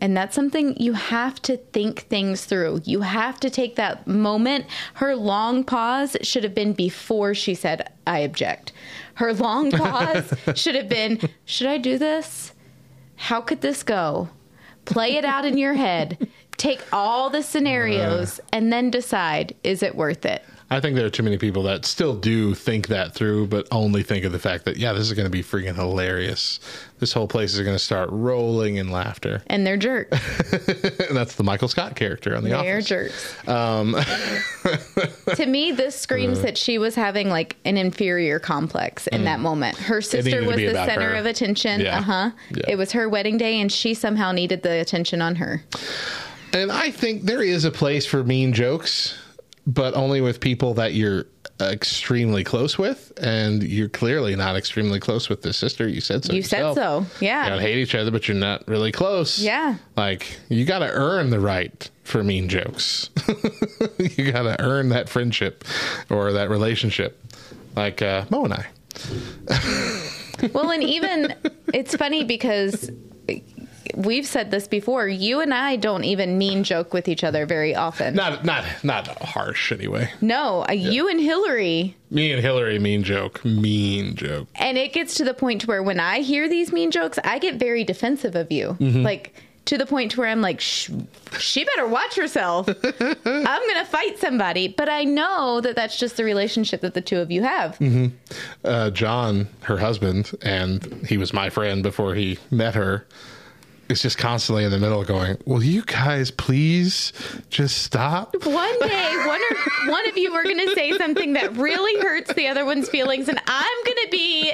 [0.00, 2.80] And that's something you have to think things through.
[2.84, 4.64] You have to take that moment.
[4.94, 8.72] Her long pause should have been before she said, I object.
[9.22, 12.52] Her long pause should have been, Should I do this?
[13.14, 14.30] How could this go?
[14.84, 16.28] Play it out in your head.
[16.56, 18.42] Take all the scenarios uh.
[18.52, 20.42] and then decide, is it worth it?
[20.70, 24.02] I think there are too many people that still do think that through, but only
[24.02, 26.58] think of the fact that, yeah, this is going to be freaking hilarious.
[27.02, 29.42] This whole place is going to start rolling in laughter.
[29.48, 30.12] And they're jerks.
[30.52, 32.86] and that's the Michael Scott character on The They're Office.
[32.86, 33.48] jerks.
[33.48, 33.96] Um,
[35.34, 36.42] to me, this screams Uh.
[36.42, 39.76] that she was having like an inferior complex in that moment.
[39.78, 40.46] Her sister Mm.
[40.46, 41.14] was the center her.
[41.16, 41.80] of attention.
[41.80, 41.98] Yeah.
[41.98, 42.30] Uh huh.
[42.54, 42.62] Yeah.
[42.68, 45.64] It was her wedding day, and she somehow needed the attention on her.
[46.52, 49.18] And I think there is a place for mean jokes,
[49.66, 51.26] but only with people that you're
[51.60, 53.12] extremely close with.
[53.20, 55.88] And you're clearly not extremely close with this sister.
[55.88, 56.32] You said so.
[56.32, 57.06] You said so.
[57.20, 57.44] Yeah.
[57.44, 59.38] You don't hate each other, but you're not really close.
[59.38, 59.76] Yeah.
[59.96, 63.10] Like, you got to earn the right for mean jokes.
[63.98, 65.64] you got to earn that friendship
[66.10, 67.18] or that relationship.
[67.76, 68.66] Like uh, Mo and I.
[70.52, 71.34] Well, and even
[71.72, 72.90] it's funny because
[73.94, 75.08] we've said this before.
[75.08, 78.14] You and I don't even mean joke with each other very often.
[78.14, 80.10] Not not not harsh anyway.
[80.20, 83.44] No, uh you and Hillary, Me and Hillary mean joke.
[83.44, 84.48] Mean joke.
[84.56, 87.38] and it gets to the point to where when I hear these mean jokes, I
[87.38, 88.76] get very defensive of you.
[88.80, 89.02] Mm-hmm.
[89.02, 89.34] Like
[89.64, 92.68] to the point to where I'm like, she better watch herself.
[92.84, 93.14] I'm
[93.68, 97.30] gonna fight somebody, but I know that that's just the relationship that the two of
[97.30, 97.78] you have.
[98.64, 103.06] uh, John, her husband, and he was my friend before he met her,
[103.92, 107.12] is just constantly in the middle going, Will you guys please
[107.50, 108.34] just stop?
[108.44, 112.32] One day, one or one of you are going to say something that really hurts
[112.34, 114.52] the other one's feelings, and I'm going to be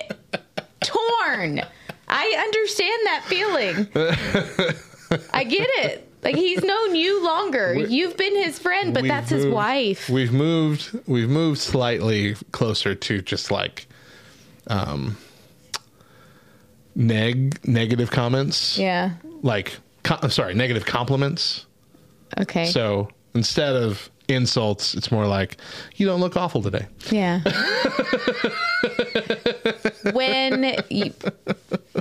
[0.81, 1.63] torn.
[2.09, 3.89] I understand that feeling.
[5.33, 6.05] I get it.
[6.23, 7.75] Like he's known you longer.
[7.75, 10.11] You've been his friend, but that's his wife.
[10.11, 13.87] We've moved we've moved slightly closer to just like
[14.67, 15.17] um
[16.97, 18.77] neg negative comments.
[18.77, 19.13] Yeah.
[19.43, 21.67] Like co- I'm sorry, negative compliments.
[22.39, 22.67] Okay.
[22.67, 25.57] So instead of insults, it's more like,
[25.97, 26.87] you don't look awful today.
[27.11, 27.41] Yeah.
[30.13, 31.15] when you,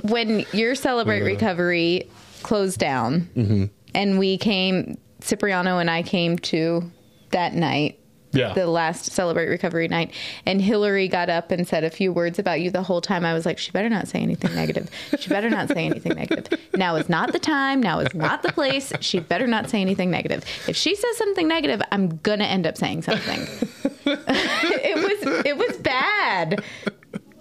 [0.02, 2.08] when your celebrate recovery
[2.42, 3.64] closed down, mm-hmm.
[3.94, 6.90] and we came, Cipriano and I came to
[7.30, 7.98] that night,
[8.38, 8.54] Yeah.
[8.54, 10.12] the last celebrate recovery night,
[10.46, 13.24] and Hillary got up and said a few words about you the whole time.
[13.24, 14.88] I was like, she better not say anything negative.
[15.18, 16.58] She better not say anything negative.
[16.74, 17.80] Now is not the time.
[17.80, 18.92] Now is not the place.
[19.00, 20.44] She better not say anything negative.
[20.68, 23.40] If she says something negative, I'm gonna end up saying something.
[24.06, 26.62] it was it was bad.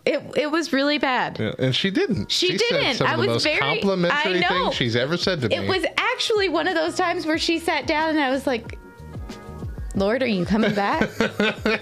[0.05, 1.37] It it was really bad.
[1.39, 2.31] Yeah, and she didn't.
[2.31, 2.95] She said didn't.
[2.95, 4.71] some of I the was most very- complimentary I know.
[4.71, 5.55] she's ever said to me.
[5.55, 8.77] It was actually one of those times where she sat down and I was like,
[9.97, 11.01] Lord, are you coming back?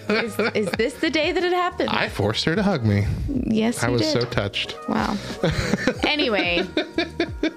[0.09, 1.89] is, is this the day that it happened?
[1.89, 3.05] I forced her to hug me.
[3.27, 4.21] yes, I you was did.
[4.21, 4.77] so touched.
[4.87, 5.17] Wow.
[6.07, 6.65] anyway,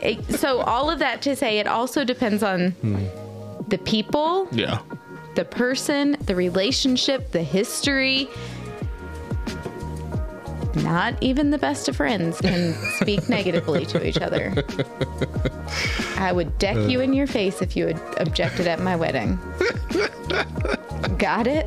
[0.00, 3.04] it- so all of that to say, it also depends on hmm.
[3.68, 4.80] the people, Yeah.
[5.36, 8.28] the person, the relationship, the history.
[10.82, 14.64] Not even the best of friends can speak negatively to each other.
[16.16, 19.38] I would deck you in your face if you had objected at my wedding.
[21.18, 21.66] Got it?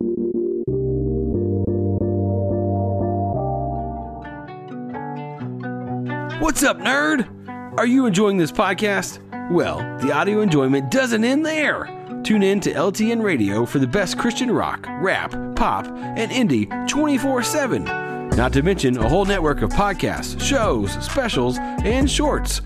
[6.41, 7.77] What's up, nerd?
[7.77, 9.19] Are you enjoying this podcast?
[9.51, 11.85] Well, the audio enjoyment doesn't end there.
[12.23, 17.43] Tune in to LTN Radio for the best Christian rock, rap, pop, and indie 24
[17.43, 17.83] 7.
[17.83, 22.63] Not to mention a whole network of podcasts, shows, specials, and shorts,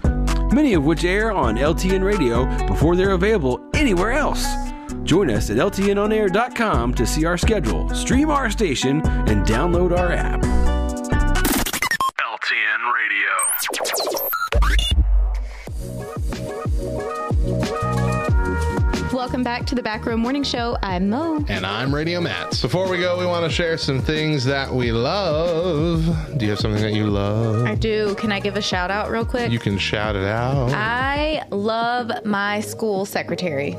[0.54, 4.48] many of which air on LTN Radio before they're available anywhere else.
[5.04, 10.65] Join us at LTNOnAir.com to see our schedule, stream our station, and download our app.
[19.26, 20.78] Welcome back to the Back Row Morning Show.
[20.84, 21.44] I'm Mo.
[21.48, 22.62] And I'm Radio Matt.
[22.62, 26.06] Before we go, we want to share some things that we love.
[26.38, 27.66] Do you have something that you love?
[27.66, 28.14] I do.
[28.20, 29.52] Can I give a shout out real quick?
[29.52, 30.70] You can shout it out.
[30.74, 33.76] I love my school secretary.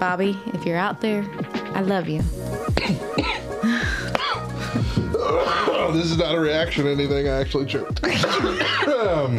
[0.00, 1.24] Bobby, if you're out there,
[1.72, 2.22] I love you.
[5.22, 7.28] Oh, this is not a reaction to anything.
[7.28, 8.02] I actually choked.
[8.88, 9.38] um,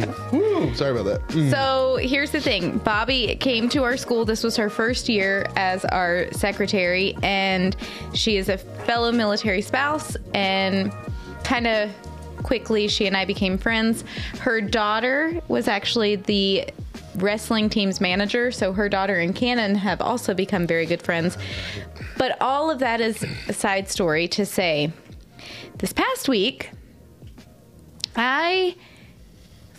[0.74, 1.28] sorry about that.
[1.28, 1.50] Mm.
[1.50, 4.24] So here's the thing Bobby came to our school.
[4.24, 7.76] This was her first year as our secretary, and
[8.14, 10.16] she is a fellow military spouse.
[10.34, 10.92] And
[11.44, 11.90] kind of
[12.42, 14.04] quickly, she and I became friends.
[14.40, 16.68] Her daughter was actually the
[17.16, 21.36] wrestling team's manager, so her daughter and Cannon have also become very good friends.
[22.16, 24.92] But all of that is a side story to say
[25.78, 26.70] this past week,
[28.16, 28.76] I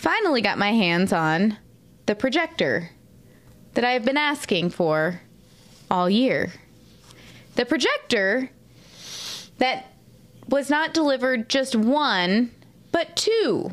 [0.04, 1.58] finally got my hands on
[2.08, 2.89] the projector
[3.74, 5.22] that I have been asking for
[5.89, 6.51] all year.
[7.56, 8.49] The projector
[9.60, 9.93] that
[10.49, 12.51] was not delivered just one,
[12.91, 13.72] but two.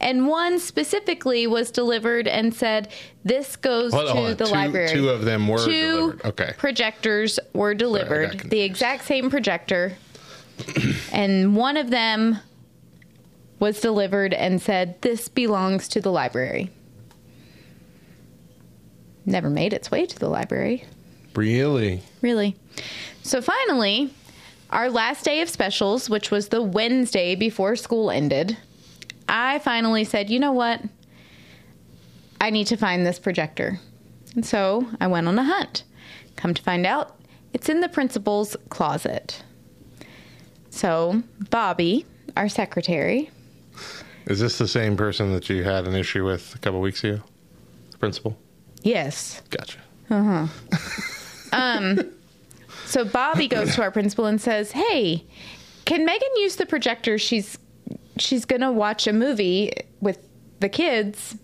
[0.00, 2.92] And one specifically was delivered and said,
[3.24, 4.88] This goes Hold to on, hold the Two- library.
[4.90, 5.70] two of them were Two
[6.12, 6.24] delivered.
[6.26, 6.52] Okay.
[6.58, 8.30] projectors were delivered.
[8.30, 8.50] confused.
[8.50, 9.96] the exact same projector.
[11.12, 12.38] and one of them
[13.64, 16.68] was delivered and said, This belongs to the library.
[19.24, 20.84] Never made its way to the library.
[21.34, 22.02] Really?
[22.20, 22.56] Really.
[23.22, 24.12] So finally,
[24.68, 28.58] our last day of specials, which was the Wednesday before school ended,
[29.26, 30.82] I finally said, you know what?
[32.42, 33.80] I need to find this projector.
[34.34, 35.84] And so I went on a hunt.
[36.36, 37.16] Come to find out,
[37.54, 39.42] it's in the principal's closet.
[40.68, 42.04] So Bobby,
[42.36, 43.30] our secretary,
[44.26, 47.20] Is this the same person that you had an issue with a couple weeks ago?
[47.90, 48.36] The principal?
[48.82, 49.78] yes, Gotcha.
[50.10, 50.76] Uh huh.
[51.52, 52.00] um,
[52.86, 55.24] so Bobby goes to our principal and says, "Hey,
[55.86, 57.16] can Megan use the projector?
[57.18, 57.56] She's
[58.18, 60.18] she's gonna watch a movie with
[60.60, 61.36] the kids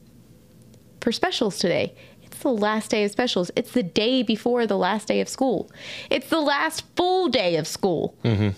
[1.00, 1.94] for specials today.
[2.22, 3.50] It's the last day of specials.
[3.56, 5.70] It's the day before the last day of school.
[6.10, 8.14] It's the last full day of school.
[8.24, 8.50] Mm-hmm.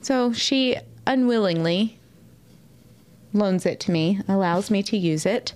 [0.00, 0.76] So she
[1.06, 1.98] unwillingly
[3.32, 5.54] loans it to me, allows me to use it."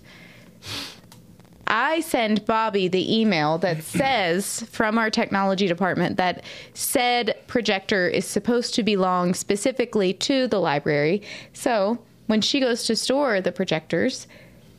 [1.70, 6.42] I send Bobby the email that says from our technology department that
[6.74, 11.22] said projector is supposed to belong specifically to the library.
[11.52, 14.26] So when she goes to store the projectors,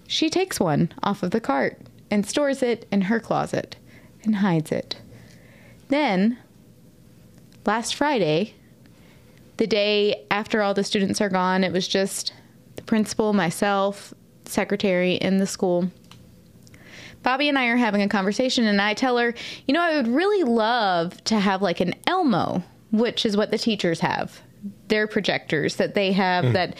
[0.07, 3.75] she takes one off of the cart and stores it in her closet
[4.23, 4.97] and hides it.
[5.89, 6.37] Then,
[7.65, 8.55] last Friday,
[9.59, 12.33] the day after all the students are gone, it was just
[12.77, 14.13] the principal, myself,
[14.45, 15.91] secretary in the school.
[17.23, 19.33] Bobby and I are having a conversation, and I tell her,
[19.67, 23.57] you know, I would really love to have like an Elmo, which is what the
[23.57, 24.39] teachers have.
[24.87, 26.53] Their projectors that they have hmm.
[26.53, 26.77] that.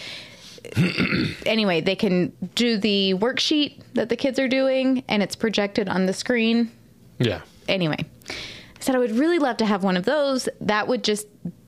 [1.46, 6.06] anyway, they can do the worksheet that the kids are doing, and it's projected on
[6.06, 6.72] the screen.
[7.18, 7.42] Yeah.
[7.68, 8.34] Anyway, I
[8.80, 10.48] said I would really love to have one of those.
[10.62, 11.28] That would just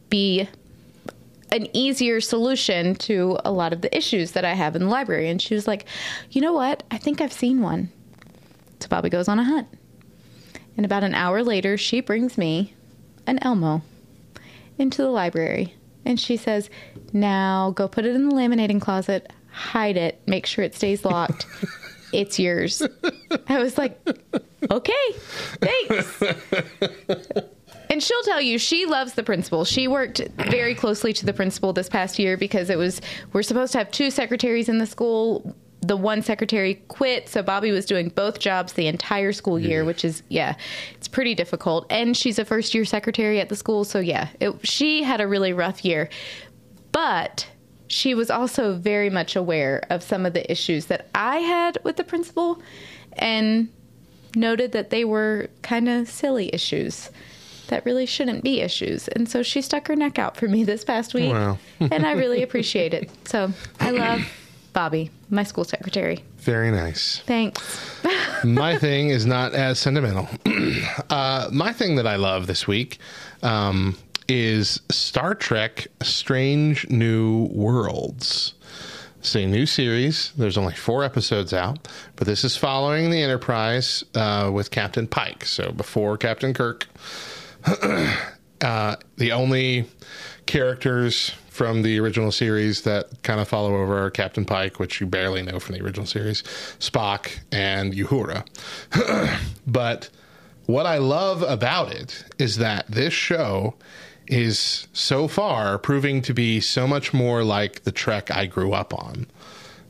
[0.09, 0.47] be
[1.51, 5.29] an easier solution to a lot of the issues that I have in the library.
[5.29, 5.85] And she was like,
[6.31, 6.83] you know what?
[6.91, 7.91] I think I've seen one.
[8.79, 9.67] So Bobby goes on a hunt.
[10.77, 12.73] And about an hour later, she brings me
[13.27, 13.81] an Elmo
[14.77, 15.75] into the library.
[16.05, 16.69] And she says,
[17.13, 21.45] Now go put it in the laminating closet, hide it, make sure it stays locked.
[22.13, 22.81] it's yours.
[23.47, 23.99] I was like,
[24.71, 25.11] Okay,
[25.59, 26.23] thanks.
[27.91, 29.65] And she'll tell you she loves the principal.
[29.65, 33.01] She worked very closely to the principal this past year because it was
[33.33, 35.53] we're supposed to have two secretaries in the school.
[35.81, 39.87] The one secretary quit, so Bobby was doing both jobs the entire school year, mm-hmm.
[39.87, 40.55] which is yeah,
[40.93, 41.85] it's pretty difficult.
[41.89, 45.27] And she's a first year secretary at the school, so yeah, it, she had a
[45.27, 46.07] really rough year.
[46.93, 47.45] But
[47.87, 51.97] she was also very much aware of some of the issues that I had with
[51.97, 52.61] the principal
[53.13, 53.67] and
[54.33, 57.09] noted that they were kind of silly issues
[57.71, 59.07] that really shouldn't be issues.
[59.07, 61.31] And so she stuck her neck out for me this past week.
[61.31, 61.57] Wow.
[61.79, 63.09] and I really appreciate it.
[63.27, 64.21] So I love
[64.73, 66.23] Bobby, my school secretary.
[66.37, 67.19] Very nice.
[67.25, 68.03] Thanks.
[68.43, 70.27] my thing is not as sentimental.
[71.09, 72.99] uh, my thing that I love this week
[73.41, 73.97] um,
[74.27, 78.53] is Star Trek Strange New Worlds.
[79.19, 80.33] It's a new series.
[80.35, 85.45] There's only four episodes out, but this is following the Enterprise uh, with Captain Pike.
[85.45, 86.87] So before Captain Kirk,
[88.61, 89.85] uh, the only
[90.45, 95.07] characters from the original series that kind of follow over are Captain Pike, which you
[95.07, 96.43] barely know from the original series,
[96.79, 98.45] Spock, and Uhura.
[99.67, 100.09] but
[100.65, 103.75] what I love about it is that this show
[104.27, 108.93] is so far proving to be so much more like the Trek I grew up
[108.93, 109.27] on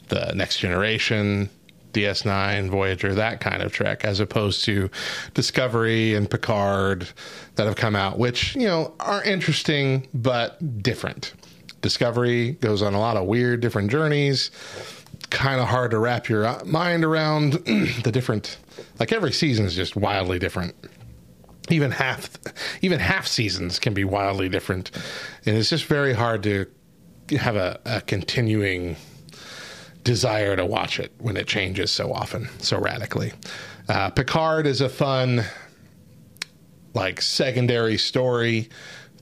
[0.07, 1.49] the Next Generation,
[1.93, 4.89] DS9, Voyager, that kind of Trek, as opposed to
[5.33, 7.07] Discovery and Picard
[7.55, 11.33] that have come out, which, you know, are interesting but different.
[11.81, 14.51] Discovery goes on a lot of weird, different journeys.
[15.29, 17.53] Kind of hard to wrap your uh, mind around
[18.03, 18.57] the different,
[18.99, 20.75] like every season is just wildly different.
[21.69, 22.29] Even half,
[22.81, 24.91] even half seasons can be wildly different,
[25.45, 26.65] and it's just very hard to
[27.37, 28.97] have a, a continuing
[30.03, 33.33] desire to watch it when it changes so often, so radically.
[33.87, 35.43] Uh, Picard is a fun,
[36.93, 38.69] like, secondary story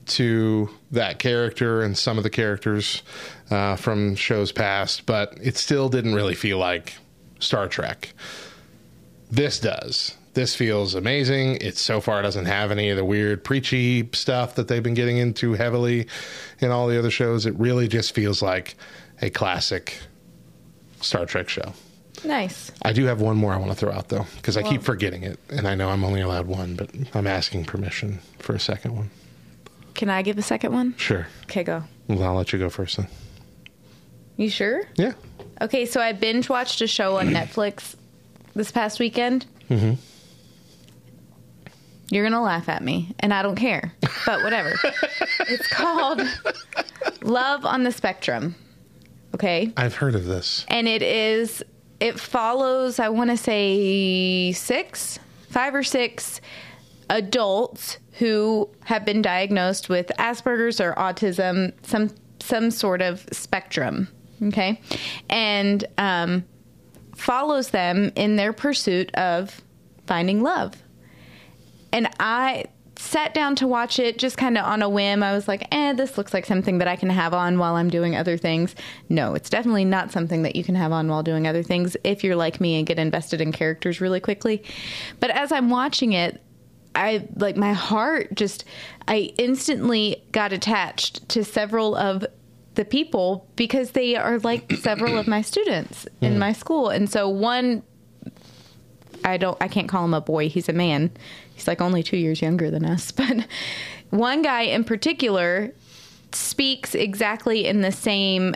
[0.06, 3.02] to that character and some of the characters
[3.50, 6.94] uh, from shows past, but it still didn't really feel like
[7.38, 8.12] Star Trek.
[9.30, 10.16] This does.
[10.34, 11.56] This feels amazing.
[11.56, 15.18] It so far doesn't have any of the weird preachy stuff that they've been getting
[15.18, 16.06] into heavily
[16.60, 17.46] in all the other shows.
[17.46, 18.76] It really just feels like
[19.22, 19.98] a classic
[21.00, 21.72] Star Trek show.
[22.24, 22.70] Nice.
[22.82, 25.22] I do have one more I want to throw out though, because I keep forgetting
[25.22, 28.94] it, and I know I'm only allowed one, but I'm asking permission for a second
[28.94, 29.10] one.
[29.94, 30.94] Can I give a second one?
[30.96, 31.26] Sure.
[31.44, 31.84] Okay, go.
[32.08, 33.08] Well, I'll let you go first then.
[34.36, 34.82] You sure?
[34.96, 35.12] Yeah.
[35.60, 37.94] Okay, so I binge watched a show on Netflix
[38.54, 39.46] this past weekend.
[39.68, 39.94] Mm-hmm.
[42.10, 43.92] You're gonna laugh at me, and I don't care,
[44.26, 44.74] but whatever.
[45.40, 46.22] it's called
[47.22, 48.54] Love on the Spectrum.
[49.40, 50.66] Okay, I've heard of this.
[50.68, 51.64] and it is
[51.98, 55.18] it follows I want to say six,
[55.48, 56.42] five or six
[57.08, 62.10] adults who have been diagnosed with Asperger's or autism, some
[62.40, 64.08] some sort of spectrum.
[64.42, 64.78] Okay,
[65.30, 66.44] and um,
[67.16, 69.62] follows them in their pursuit of
[70.06, 70.82] finding love.
[71.94, 72.66] And I
[73.00, 75.22] sat down to watch it just kind of on a whim.
[75.22, 77.88] I was like, eh, this looks like something that I can have on while I'm
[77.88, 78.74] doing other things.
[79.08, 82.22] No, it's definitely not something that you can have on while doing other things if
[82.22, 84.62] you're like me and get invested in characters really quickly.
[85.18, 86.42] But as I'm watching it,
[86.94, 88.64] I like my heart just,
[89.08, 92.26] I instantly got attached to several of
[92.74, 96.88] the people because they are like several of my students in my school.
[96.88, 97.82] And so one
[99.24, 101.10] I don't I can't call him a boy, he's a man.
[101.54, 103.46] He's like only 2 years younger than us, but
[104.10, 105.72] one guy in particular
[106.32, 108.54] speaks exactly in the same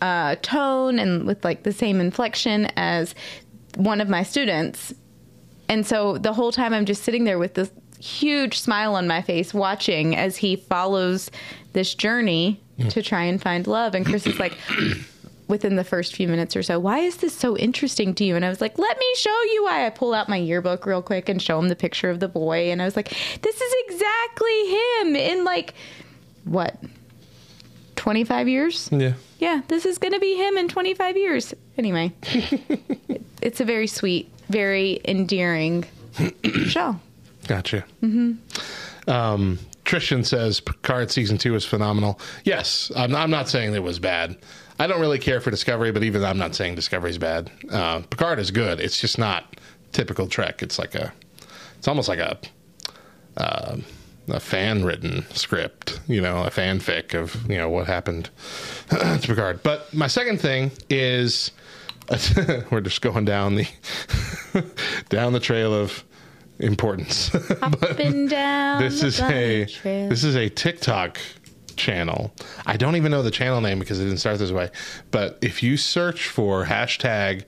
[0.00, 3.14] uh, tone and with like the same inflection as
[3.76, 4.92] one of my students.
[5.68, 9.22] And so the whole time I'm just sitting there with this huge smile on my
[9.22, 11.30] face watching as he follows
[11.72, 12.60] this journey
[12.90, 13.94] to try and find love.
[13.94, 14.56] And Chris is like,
[15.52, 18.34] within the first few minutes or so, why is this so interesting to you?
[18.34, 19.86] And I was like, let me show you why.
[19.86, 22.72] I pull out my yearbook real quick and show him the picture of the boy.
[22.72, 23.10] And I was like,
[23.42, 25.74] this is exactly him in like,
[26.44, 26.82] what,
[27.96, 28.88] 25 years?
[28.90, 29.12] Yeah.
[29.40, 31.52] Yeah, this is going to be him in 25 years.
[31.76, 32.12] Anyway,
[33.42, 35.84] it's a very sweet, very endearing
[36.66, 36.98] show.
[37.46, 37.84] Gotcha.
[38.02, 39.10] Mm-hmm.
[39.10, 42.18] Um, Tristan says Picard season two is phenomenal.
[42.44, 44.38] Yes, I'm, I'm not saying it was bad.
[44.78, 47.50] I don't really care for Discovery, but even I'm not saying Discovery's bad.
[47.70, 48.80] Uh, Picard is good.
[48.80, 49.56] It's just not
[49.92, 50.62] typical Trek.
[50.62, 51.12] It's like a,
[51.78, 52.38] it's almost like a,
[53.36, 53.76] uh,
[54.28, 58.30] a fan written script, you know, a fanfic of you know what happened
[58.88, 59.62] to Picard.
[59.62, 61.50] But my second thing is,
[62.70, 63.66] we're just going down the
[65.08, 66.04] down the trail of
[66.58, 67.34] importance.
[67.62, 68.80] Up and down.
[68.80, 70.08] this is a trail.
[70.08, 71.18] this is a TikTok
[71.76, 72.32] channel.
[72.66, 74.70] I don't even know the channel name because it didn't start this way.
[75.10, 77.44] But if you search for hashtag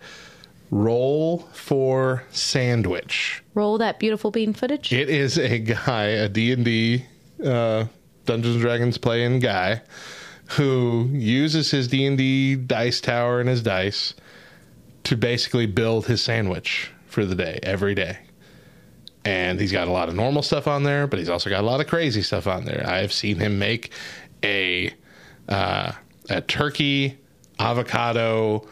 [0.70, 4.92] roll for sandwich, Roll that beautiful bean footage.
[4.92, 7.04] it is a guy, a D&D
[7.44, 7.86] uh,
[8.24, 9.82] Dungeons and Dragons playing guy
[10.50, 14.14] who uses his D&D dice tower and his dice
[15.04, 18.18] to basically build his sandwich for the day every day.
[19.24, 21.66] And he's got a lot of normal stuff on there, but he's also got a
[21.66, 22.84] lot of crazy stuff on there.
[22.86, 23.90] I have seen him make
[24.42, 24.92] a
[25.48, 25.92] uh,
[26.28, 27.18] a turkey
[27.58, 28.66] avocado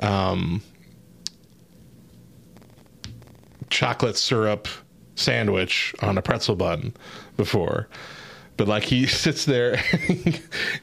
[0.00, 0.62] um,
[3.68, 4.68] chocolate syrup
[5.14, 6.94] sandwich on a pretzel bun
[7.36, 7.88] before.
[8.56, 9.76] But like he sits there,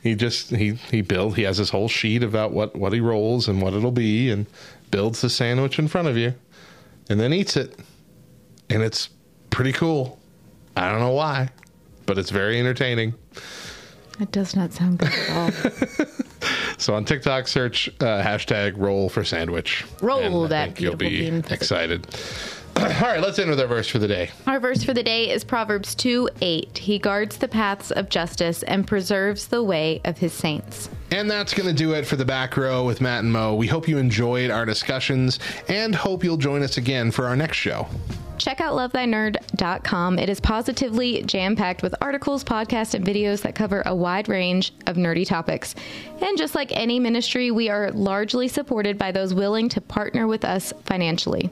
[0.04, 3.48] he just he he build he has this whole sheet about what what he rolls
[3.48, 4.48] and what it'll be, and
[4.90, 6.34] builds the sandwich in front of you,
[7.10, 7.78] and then eats it,
[8.70, 9.10] and it's
[9.50, 10.20] pretty cool.
[10.76, 11.50] I don't know why,
[12.06, 13.14] but it's very entertaining.
[14.20, 16.06] That does not sound good at all.
[16.80, 19.84] So on TikTok, search uh, hashtag roll for sandwich.
[20.00, 22.08] Roll And I that think You'll be beautiful bean for the- excited.
[22.78, 24.30] All right, let's end with our verse for the day.
[24.46, 26.78] Our verse for the day is Proverbs 2 8.
[26.78, 30.92] He guards the paths of justice and preserves the way of his saints.
[31.10, 33.56] And that's going to do it for the back row with Matt and Mo.
[33.56, 37.58] We hope you enjoyed our discussions and hope you'll join us again for our next
[37.58, 37.88] show.
[38.38, 40.20] Check out lovethynerd.com.
[40.20, 44.74] It is positively jam packed with articles, podcasts, and videos that cover a wide range
[44.86, 45.76] of nerdy topics.
[46.22, 50.46] And just like any ministry, we are largely supported by those willing to partner with
[50.46, 51.52] us financially.